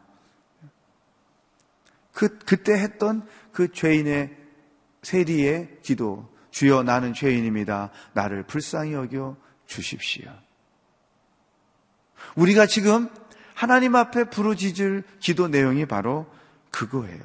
그 2.13 2.39
그때 2.39 2.75
했던 2.75 3.27
그 3.53 3.73
죄인의 3.73 4.37
세리의 5.03 5.79
기도. 5.83 6.35
주여 6.51 6.85
나는 6.85 7.13
죄인입니다. 7.13 7.91
나를 8.15 8.45
불쌍히 8.45 8.95
여겨 8.95 9.37
주십시오. 9.67 10.31
우리가 12.35 12.67
지금 12.67 13.11
하나님 13.55 13.95
앞에 13.95 14.25
부르짖을 14.31 15.05
기도 15.21 15.49
내용이 15.49 15.85
바로 15.85 16.27
그거예요. 16.71 17.21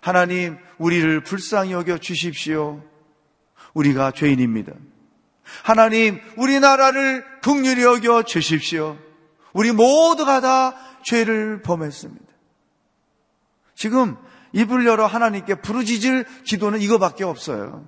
하나님, 0.00 0.58
우리를 0.78 1.22
불쌍히 1.22 1.72
여겨 1.72 1.98
주십시오. 1.98 2.82
우리가 3.72 4.12
죄인입니다. 4.12 4.72
하나님, 5.62 6.20
우리나라를 6.36 7.24
국률이 7.42 7.82
여겨 7.82 8.24
주십시오. 8.24 8.98
우리 9.52 9.72
모두가 9.72 10.40
다 10.40 10.74
죄를 11.04 11.62
범했습니다. 11.62 12.24
지금 13.74 14.16
입을 14.52 14.86
열어 14.86 15.06
하나님께 15.06 15.56
부르짖을 15.56 16.26
기도는 16.44 16.80
이거밖에 16.80 17.24
없어요. 17.24 17.86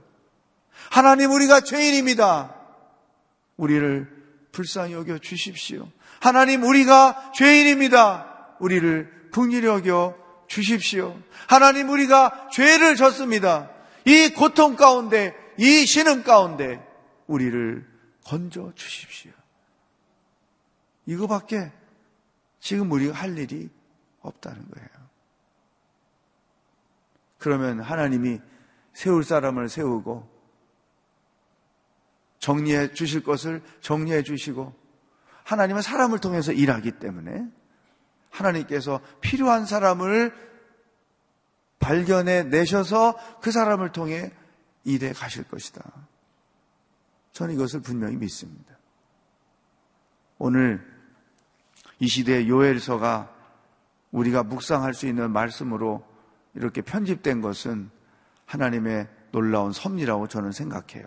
하나님, 0.90 1.32
우리가 1.32 1.60
죄인입니다. 1.60 2.54
우리를 3.56 4.08
불쌍히 4.52 4.92
여겨 4.92 5.18
주십시오. 5.18 5.88
하나님, 6.20 6.62
우리가 6.62 7.32
죄인입니다. 7.34 8.56
우리를 8.58 9.30
국률이 9.32 9.66
여겨 9.66 10.14
주십시오. 10.48 11.16
하나님, 11.46 11.88
우리가 11.90 12.48
죄를 12.52 12.96
졌습니다. 12.96 13.70
이 14.04 14.30
고통 14.30 14.76
가운데, 14.76 15.34
이 15.58 15.84
신음 15.86 16.22
가운데, 16.22 16.80
우리를 17.26 17.86
건져 18.24 18.72
주십시오. 18.74 19.32
이거밖에 21.06 21.72
지금 22.58 22.90
우리가 22.90 23.14
할 23.14 23.38
일이 23.38 23.70
없다는 24.20 24.68
거예요. 24.70 24.88
그러면 27.38 27.80
하나님이 27.80 28.40
세울 28.92 29.22
사람을 29.22 29.68
세우고 29.68 30.28
정리해 32.38 32.92
주실 32.92 33.22
것을 33.22 33.62
정리해 33.80 34.22
주시고 34.22 34.74
하나님은 35.44 35.82
사람을 35.82 36.18
통해서 36.18 36.52
일하기 36.52 36.92
때문에 36.92 37.50
하나님께서 38.30 39.00
필요한 39.20 39.64
사람을 39.64 40.34
발견해 41.78 42.42
내셔서 42.44 43.16
그 43.40 43.52
사람을 43.52 43.92
통해 43.92 44.32
일해 44.84 45.12
가실 45.12 45.44
것이다. 45.44 45.82
저는 47.36 47.54
이것을 47.54 47.80
분명히 47.80 48.16
믿습니다. 48.16 48.78
오늘 50.38 50.82
이 51.98 52.08
시대의 52.08 52.48
요엘서가 52.48 53.30
우리가 54.10 54.42
묵상할 54.42 54.94
수 54.94 55.06
있는 55.06 55.30
말씀으로 55.32 56.02
이렇게 56.54 56.80
편집된 56.80 57.42
것은 57.42 57.90
하나님의 58.46 59.08
놀라운 59.32 59.72
섭리라고 59.72 60.28
저는 60.28 60.52
생각해요. 60.52 61.04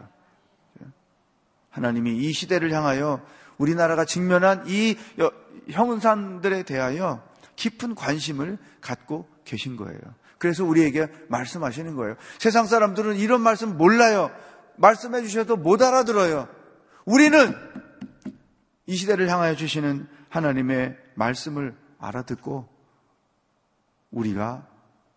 하나님이 1.72 2.18
이 2.18 2.32
시대를 2.32 2.72
향하여 2.74 3.26
우리나라가 3.58 4.06
직면한 4.06 4.66
이 4.68 4.98
형산들에 5.72 6.62
대하여 6.62 7.28
깊은 7.56 7.96
관심을 7.96 8.60
갖고 8.82 9.28
계신 9.46 9.78
거예요. 9.78 10.00
그래서 10.38 10.64
우리에게 10.64 11.08
말씀하시는 11.28 11.96
거예요. 11.96 12.16
세상 12.38 12.68
사람들은 12.68 13.18
이런 13.18 13.42
말씀 13.42 13.78
몰라요. 13.78 14.30
말씀해 14.80 15.22
주셔도 15.22 15.58
못 15.58 15.82
알아들어요. 15.82 16.48
우리는 17.06 17.54
이 18.86 18.96
시대를 18.96 19.30
향하여 19.30 19.56
주시는 19.56 20.08
하나님의 20.30 20.98
말씀을 21.16 21.76
알아듣고 22.00 22.68
우리가 24.12 24.68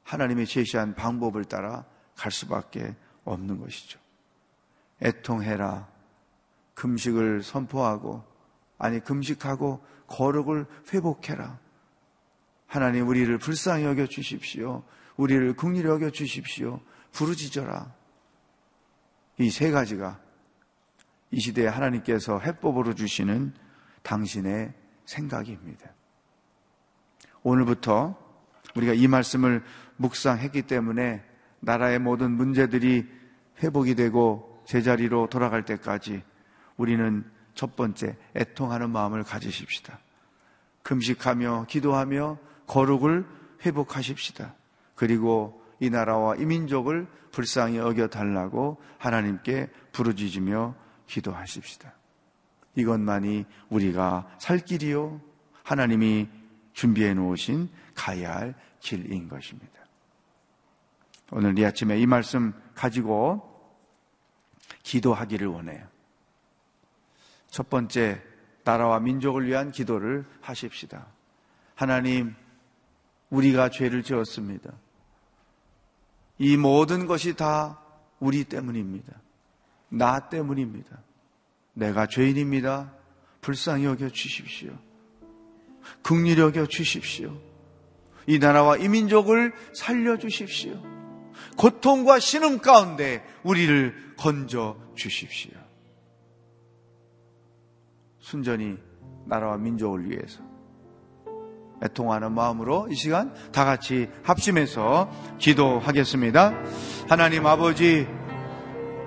하나님의 0.02 0.46
제시한 0.46 0.94
방법을 0.94 1.44
따라 1.44 1.84
갈 2.16 2.30
수밖에 2.30 2.94
없는 3.24 3.60
것이죠. 3.60 3.98
애통해라. 5.02 5.88
금식을 6.74 7.42
선포하고, 7.42 8.24
아니, 8.78 9.00
금식하고 9.00 9.84
거룩을 10.06 10.66
회복해라. 10.92 11.58
하나님, 12.66 13.08
우리를 13.08 13.36
불쌍히 13.38 13.84
여겨 13.84 14.06
주십시오. 14.06 14.84
우리를 15.16 15.54
국리히 15.54 15.84
여겨 15.84 16.10
주십시오. 16.10 16.80
부르짖어라. 17.12 17.94
이 19.38 19.50
세 19.50 19.70
가지가 19.70 20.20
이 21.30 21.40
시대에 21.40 21.66
하나님께서 21.66 22.38
해법으로 22.38 22.94
주시는 22.94 23.54
당신의 24.02 24.74
생각입니다. 25.06 25.90
오늘부터 27.42 28.16
우리가 28.76 28.92
이 28.92 29.06
말씀을 29.08 29.62
묵상했기 29.96 30.62
때문에 30.62 31.24
나라의 31.60 31.98
모든 31.98 32.32
문제들이 32.32 33.08
회복이 33.62 33.94
되고 33.94 34.62
제자리로 34.66 35.28
돌아갈 35.28 35.64
때까지 35.64 36.22
우리는 36.76 37.24
첫 37.54 37.76
번째 37.76 38.16
애통하는 38.36 38.90
마음을 38.90 39.22
가지십시다. 39.22 39.98
금식하며 40.82 41.66
기도하며 41.68 42.38
거룩을 42.66 43.26
회복하십시다. 43.64 44.54
그리고 44.94 45.61
이 45.82 45.90
나라와 45.90 46.36
이 46.36 46.44
민족을 46.44 47.08
불쌍히 47.32 47.76
여겨 47.78 48.06
달라고 48.06 48.80
하나님께 48.98 49.68
부르짖으며 49.90 50.76
기도하십시다. 51.08 51.92
이것만이 52.76 53.46
우리가 53.68 54.30
살 54.38 54.60
길이요 54.60 55.20
하나님이 55.64 56.28
준비해 56.72 57.14
놓으신 57.14 57.68
가야 57.96 58.32
할 58.32 58.54
길인 58.78 59.28
것입니다. 59.28 59.72
오늘 61.32 61.58
이 61.58 61.66
아침에 61.66 61.98
이 61.98 62.06
말씀 62.06 62.54
가지고 62.76 63.42
기도하기를 64.84 65.48
원해요. 65.48 65.84
첫 67.48 67.68
번째, 67.68 68.22
나라와 68.62 69.00
민족을 69.00 69.48
위한 69.48 69.72
기도를 69.72 70.24
하십시다. 70.42 71.08
하나님, 71.74 72.36
우리가 73.30 73.70
죄를 73.70 74.04
지었습니다. 74.04 74.72
이 76.42 76.56
모든 76.56 77.06
것이 77.06 77.36
다 77.36 77.78
우리 78.18 78.42
때문입니다. 78.42 79.12
나 79.90 80.28
때문입니다. 80.28 81.00
내가 81.72 82.08
죄인입니다. 82.08 82.92
불쌍히 83.40 83.84
여겨 83.84 84.08
주십시오. 84.08 84.76
극리 86.02 86.36
여겨 86.36 86.66
주십시오. 86.66 87.40
이 88.26 88.40
나라와 88.40 88.76
이 88.76 88.88
민족을 88.88 89.52
살려 89.72 90.18
주십시오. 90.18 90.82
고통과 91.56 92.18
신음 92.18 92.58
가운데 92.58 93.24
우리를 93.44 94.14
건져 94.16 94.76
주십시오. 94.96 95.52
순전히 98.18 98.78
나라와 99.26 99.58
민족을 99.58 100.10
위해서 100.10 100.42
애통하는 101.82 102.32
마음으로 102.32 102.88
이 102.90 102.94
시간 102.94 103.34
다 103.52 103.64
같이 103.64 104.08
합심해서 104.22 105.10
기도하겠습니다. 105.38 106.52
하나님 107.08 107.46
아버지, 107.46 108.06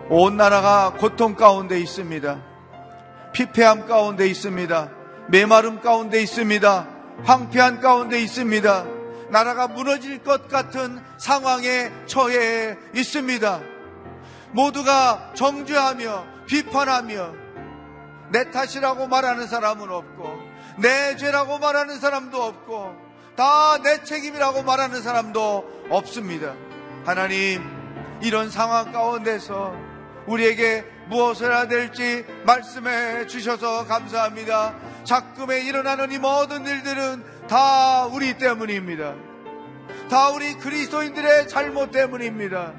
온 0.09 0.37
나라가 0.37 0.93
고통 0.93 1.35
가운데 1.35 1.79
있습니다. 1.79 2.41
피폐함 3.33 3.87
가운데 3.87 4.27
있습니다. 4.27 4.91
메마름 5.29 5.81
가운데 5.81 6.21
있습니다. 6.21 6.87
황폐한 7.23 7.79
가운데 7.79 8.19
있습니다. 8.21 8.85
나라가 9.29 9.67
무너질 9.67 10.21
것 10.23 10.47
같은 10.47 11.01
상황에 11.17 11.91
처해 12.05 12.77
있습니다. 12.93 13.61
모두가 14.51 15.31
정죄하며 15.33 16.25
비판하며 16.45 17.33
내 18.31 18.51
탓이라고 18.51 19.07
말하는 19.07 19.47
사람은 19.47 19.89
없고 19.89 20.44
내 20.77 21.15
죄라고 21.15 21.59
말하는 21.59 21.99
사람도 21.99 22.41
없고 22.41 23.05
다 23.35 23.79
내 23.83 24.03
책임이라고 24.03 24.63
말하는 24.63 25.01
사람도 25.01 25.87
없습니다. 25.89 26.53
하나님 27.05 27.61
이런 28.21 28.49
상황 28.49 28.91
가운데서 28.91 29.75
우리에게 30.27 30.85
무엇을 31.09 31.51
해야 31.51 31.67
될지 31.67 32.25
말씀해 32.45 33.27
주셔서 33.27 33.85
감사합니다. 33.85 34.75
작금에 35.03 35.61
일어나는 35.61 36.11
이 36.11 36.17
모든 36.17 36.65
일들은 36.65 37.23
다 37.47 38.05
우리 38.07 38.37
때문입니다. 38.37 39.13
다 40.09 40.29
우리 40.29 40.55
그리스도인들의 40.55 41.47
잘못 41.47 41.91
때문입니다. 41.91 42.73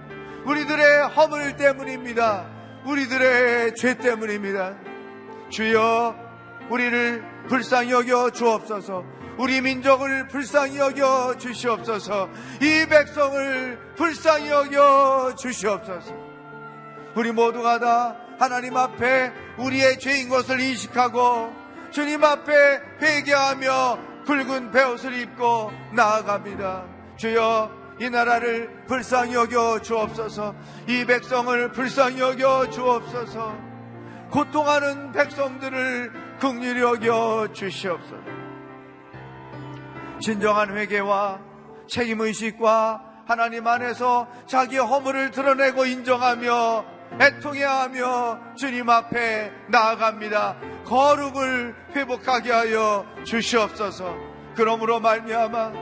우리들의 0.45 1.09
허물 1.09 1.57
때문입니다. 1.57 2.47
우리들의 2.85 3.75
죄 3.77 3.95
때문입니다. 3.99 4.75
주여 5.51 6.17
우리를 6.71 7.36
불쌍히 7.49 7.91
여겨 7.91 8.31
주옵소서. 8.31 9.05
우리 9.39 9.61
민족을 9.61 10.29
불쌍히 10.29 10.79
여겨 10.79 11.37
주시옵소서. 11.39 12.29
이 12.61 12.87
백성을 12.89 13.79
불쌍히 13.97 14.49
여겨 14.49 15.35
주시옵소서. 15.37 16.15
우리 17.15 17.33
모두가 17.33 17.79
다 17.79 18.17
하나님 18.39 18.77
앞에 18.77 19.33
우리의 19.59 19.99
죄인 19.99 20.29
것을 20.29 20.61
인식하고 20.61 21.53
주님 21.91 22.25
앞에 22.25 22.53
회개하며 23.01 23.99
붉은 24.27 24.71
베옷을 24.71 25.15
입고 25.21 25.73
나아갑니다. 25.93 26.85
주여 27.17 27.71
이 28.01 28.11
나라를 28.11 28.85
불쌍히 28.87 29.35
여겨 29.35 29.81
주옵소서. 29.81 30.55
이 30.89 31.05
백성을 31.07 31.73
불쌍히 31.73 32.21
여겨 32.21 32.71
주옵소서. 32.71 33.66
고통하는 34.31 35.13
백성들을 35.13 36.39
극률히 36.41 36.81
여겨 36.81 37.49
주시옵소서. 37.53 38.17
진정한 40.21 40.77
회개와 40.77 41.41
책임의식과 41.89 43.25
하나님 43.27 43.67
안에서 43.67 44.29
자기의 44.47 44.85
허물을 44.85 45.31
드러내고 45.31 45.85
인정하며 45.85 46.85
애통해야 47.21 47.81
하며 47.83 48.39
주님 48.57 48.89
앞에 48.89 49.53
나아갑니다. 49.69 50.57
거룩을 50.85 51.75
회복하게 51.95 52.53
하여 52.53 53.07
주시옵소서. 53.25 54.15
그러므로 54.55 55.01
말미암아 55.01 55.73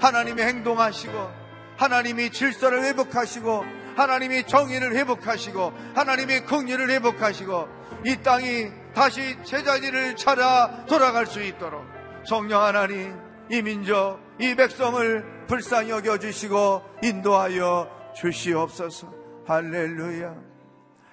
하나님이 0.00 0.42
행동하시고 0.42 1.30
하나님이 1.76 2.30
질서를 2.30 2.84
회복하시고 2.84 3.64
하나님이 3.96 4.44
정의를 4.44 4.94
회복하시고 4.96 5.72
하나님이 5.94 6.40
긍휼을 6.40 6.90
회복하시고 6.90 7.77
이 8.04 8.16
땅이 8.22 8.70
다시 8.94 9.36
제자리를 9.44 10.16
찾아 10.16 10.84
돌아갈 10.86 11.26
수 11.26 11.42
있도록 11.42 11.84
성령 12.24 12.62
하나님 12.62 13.18
이 13.50 13.62
민족 13.62 14.20
이 14.40 14.54
백성을 14.54 15.46
불쌍히 15.46 15.90
여겨 15.90 16.18
주시고 16.18 16.82
인도하여 17.02 18.12
주시옵소서. 18.14 19.12
할렐루야. 19.46 20.34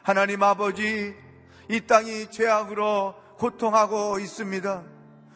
하나님 0.04 0.44
아버지 0.44 1.16
이 1.70 1.82
땅이 1.82 2.30
죄악으로 2.30 3.16
고통하고 3.38 4.20
있습니다. 4.20 4.84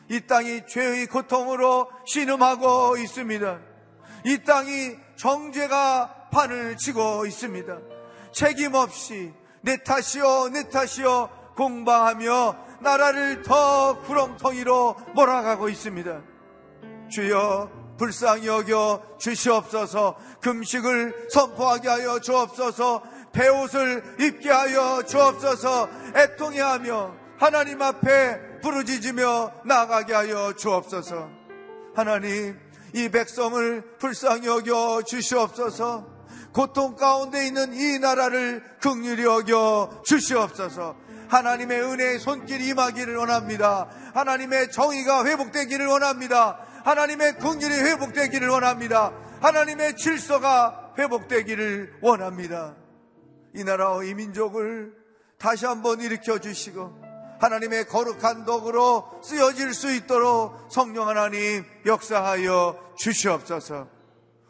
이 0.10 0.22
땅이 0.22 0.68
죄의 0.68 1.08
고통으로 1.08 1.90
신음하고 2.06 2.98
있습니다. 2.98 3.60
이 4.26 4.38
땅이 4.44 4.96
정죄가 5.16 6.30
판을 6.32 6.78
치고 6.78 7.26
있습니다. 7.26 7.78
책임 8.34 8.74
없이 8.76 9.34
내 9.62 9.78
탓이요, 9.78 10.50
내 10.50 10.70
탓이요 10.70 11.39
공방하며 11.60 12.56
나라를 12.80 13.42
더 13.42 14.00
구렁텅이로 14.04 14.96
몰아가고 15.14 15.68
있습니다. 15.68 16.22
주여 17.12 17.70
불쌍히 17.98 18.48
여겨 18.48 19.18
주시옵소서 19.20 20.16
금식을 20.42 21.28
선포하게 21.30 21.90
하여 21.90 22.20
주옵소서 22.20 23.04
배옷을 23.34 24.16
입게 24.22 24.50
하여 24.50 25.04
주옵소서 25.04 25.90
애통해 26.16 26.62
하며 26.62 27.14
하나님 27.38 27.82
앞에 27.82 28.62
부르짖으며 28.62 29.52
나가게 29.66 30.14
하여 30.14 30.54
주옵소서 30.54 31.30
하나님 31.94 32.58
이 32.94 33.10
백성을 33.10 33.98
불쌍히 33.98 34.48
여겨 34.48 35.04
주시옵소서. 35.06 36.20
고통 36.54 36.96
가운데 36.96 37.46
있는 37.46 37.74
이 37.74 38.00
나라를 38.00 38.64
극률히 38.82 39.24
여겨 39.24 40.02
주시옵소서. 40.04 40.96
하나님의 41.30 41.82
은혜의 41.82 42.20
손길이 42.20 42.68
임하기를 42.70 43.16
원합니다. 43.16 43.88
하나님의 44.14 44.72
정의가 44.72 45.26
회복되기를 45.26 45.86
원합니다. 45.86 46.60
하나님의 46.84 47.38
긍휼이 47.38 47.74
회복되기를 47.74 48.50
원합니다. 48.50 49.14
하나님의 49.42 49.96
질서가 49.96 50.94
회복되기를 50.98 52.00
원합니다. 52.02 52.76
이 53.54 53.64
나라와 53.64 54.04
이 54.04 54.14
민족을 54.14 54.94
다시 55.38 55.66
한번 55.66 56.02
일으켜 56.02 56.40
주시고 56.40 57.10
하나님의 57.40 57.88
거룩한 57.88 58.46
덕으로 58.46 59.22
쓰여질 59.24 59.74
수 59.74 59.94
있도록 59.94 60.68
성령 60.70 61.08
하나님 61.08 61.64
역사하여 61.86 62.94
주시옵소서. 62.98 63.88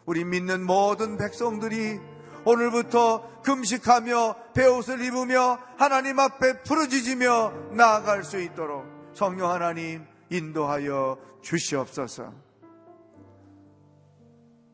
우리 0.06 0.26
믿는 0.26 0.66
모든 0.66 1.18
백성들이 1.18 2.00
오늘부터 2.46 3.42
금식하며 3.42 4.54
배옷을 4.54 5.04
입으며 5.04 5.60
하나님 5.78 6.20
앞에 6.20 6.64
부르짖으며 6.64 7.74
나아갈 7.74 8.24
수 8.24 8.40
있도록 8.42 8.86
성령 9.14 9.52
하나님 9.52 10.06
인도하여 10.30 11.18
주시옵소서. 11.42 12.34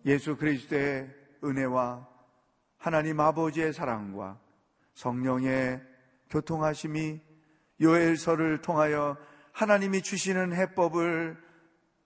예수 0.06 0.38
그리스도의 0.38 1.10
은혜와 1.44 2.08
하나님 2.78 3.20
아버지의 3.20 3.74
사랑과 3.74 4.40
성령의 4.94 5.82
교통하심이 6.30 7.20
요엘서를 7.82 8.62
통하여 8.62 9.18
하나님이 9.52 10.02
주시는 10.02 10.54
해법을 10.54 11.38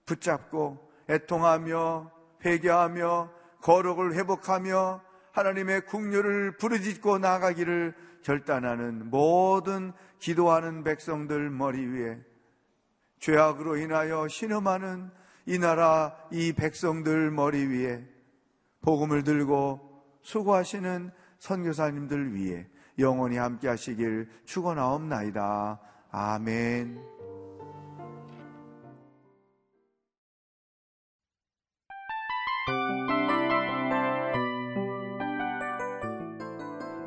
붙잡고 0.06 0.90
애통하며 1.10 2.12
회개하며 2.46 3.32
거룩을 3.62 4.16
회복하며 4.16 5.02
하나님의 5.32 5.86
국류를 5.86 6.58
부르짖고 6.58 7.20
나가기를 7.20 7.94
결단하는 8.24 9.10
모든 9.10 9.94
기도하는 10.20 10.84
백성들 10.84 11.50
머리 11.50 11.86
위에 11.86 12.20
죄악으로 13.20 13.78
인하여 13.78 14.28
신음하는 14.28 15.12
이 15.46 15.58
나라 15.58 16.16
이 16.32 16.54
백성들 16.54 17.32
머리 17.32 17.66
위에 17.66 18.06
복음을 18.82 19.24
들고 19.24 20.04
수고하시는 20.22 21.12
선교사님들 21.40 22.36
위에 22.36 22.68
영원히 22.98 23.38
함께 23.38 23.68
하시길 23.68 24.30
축원하옵나이다. 24.46 25.80
아멘. 26.12 27.39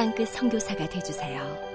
땅끝 0.00 0.28
성교사가 0.28 0.88
되주세요 0.88 1.69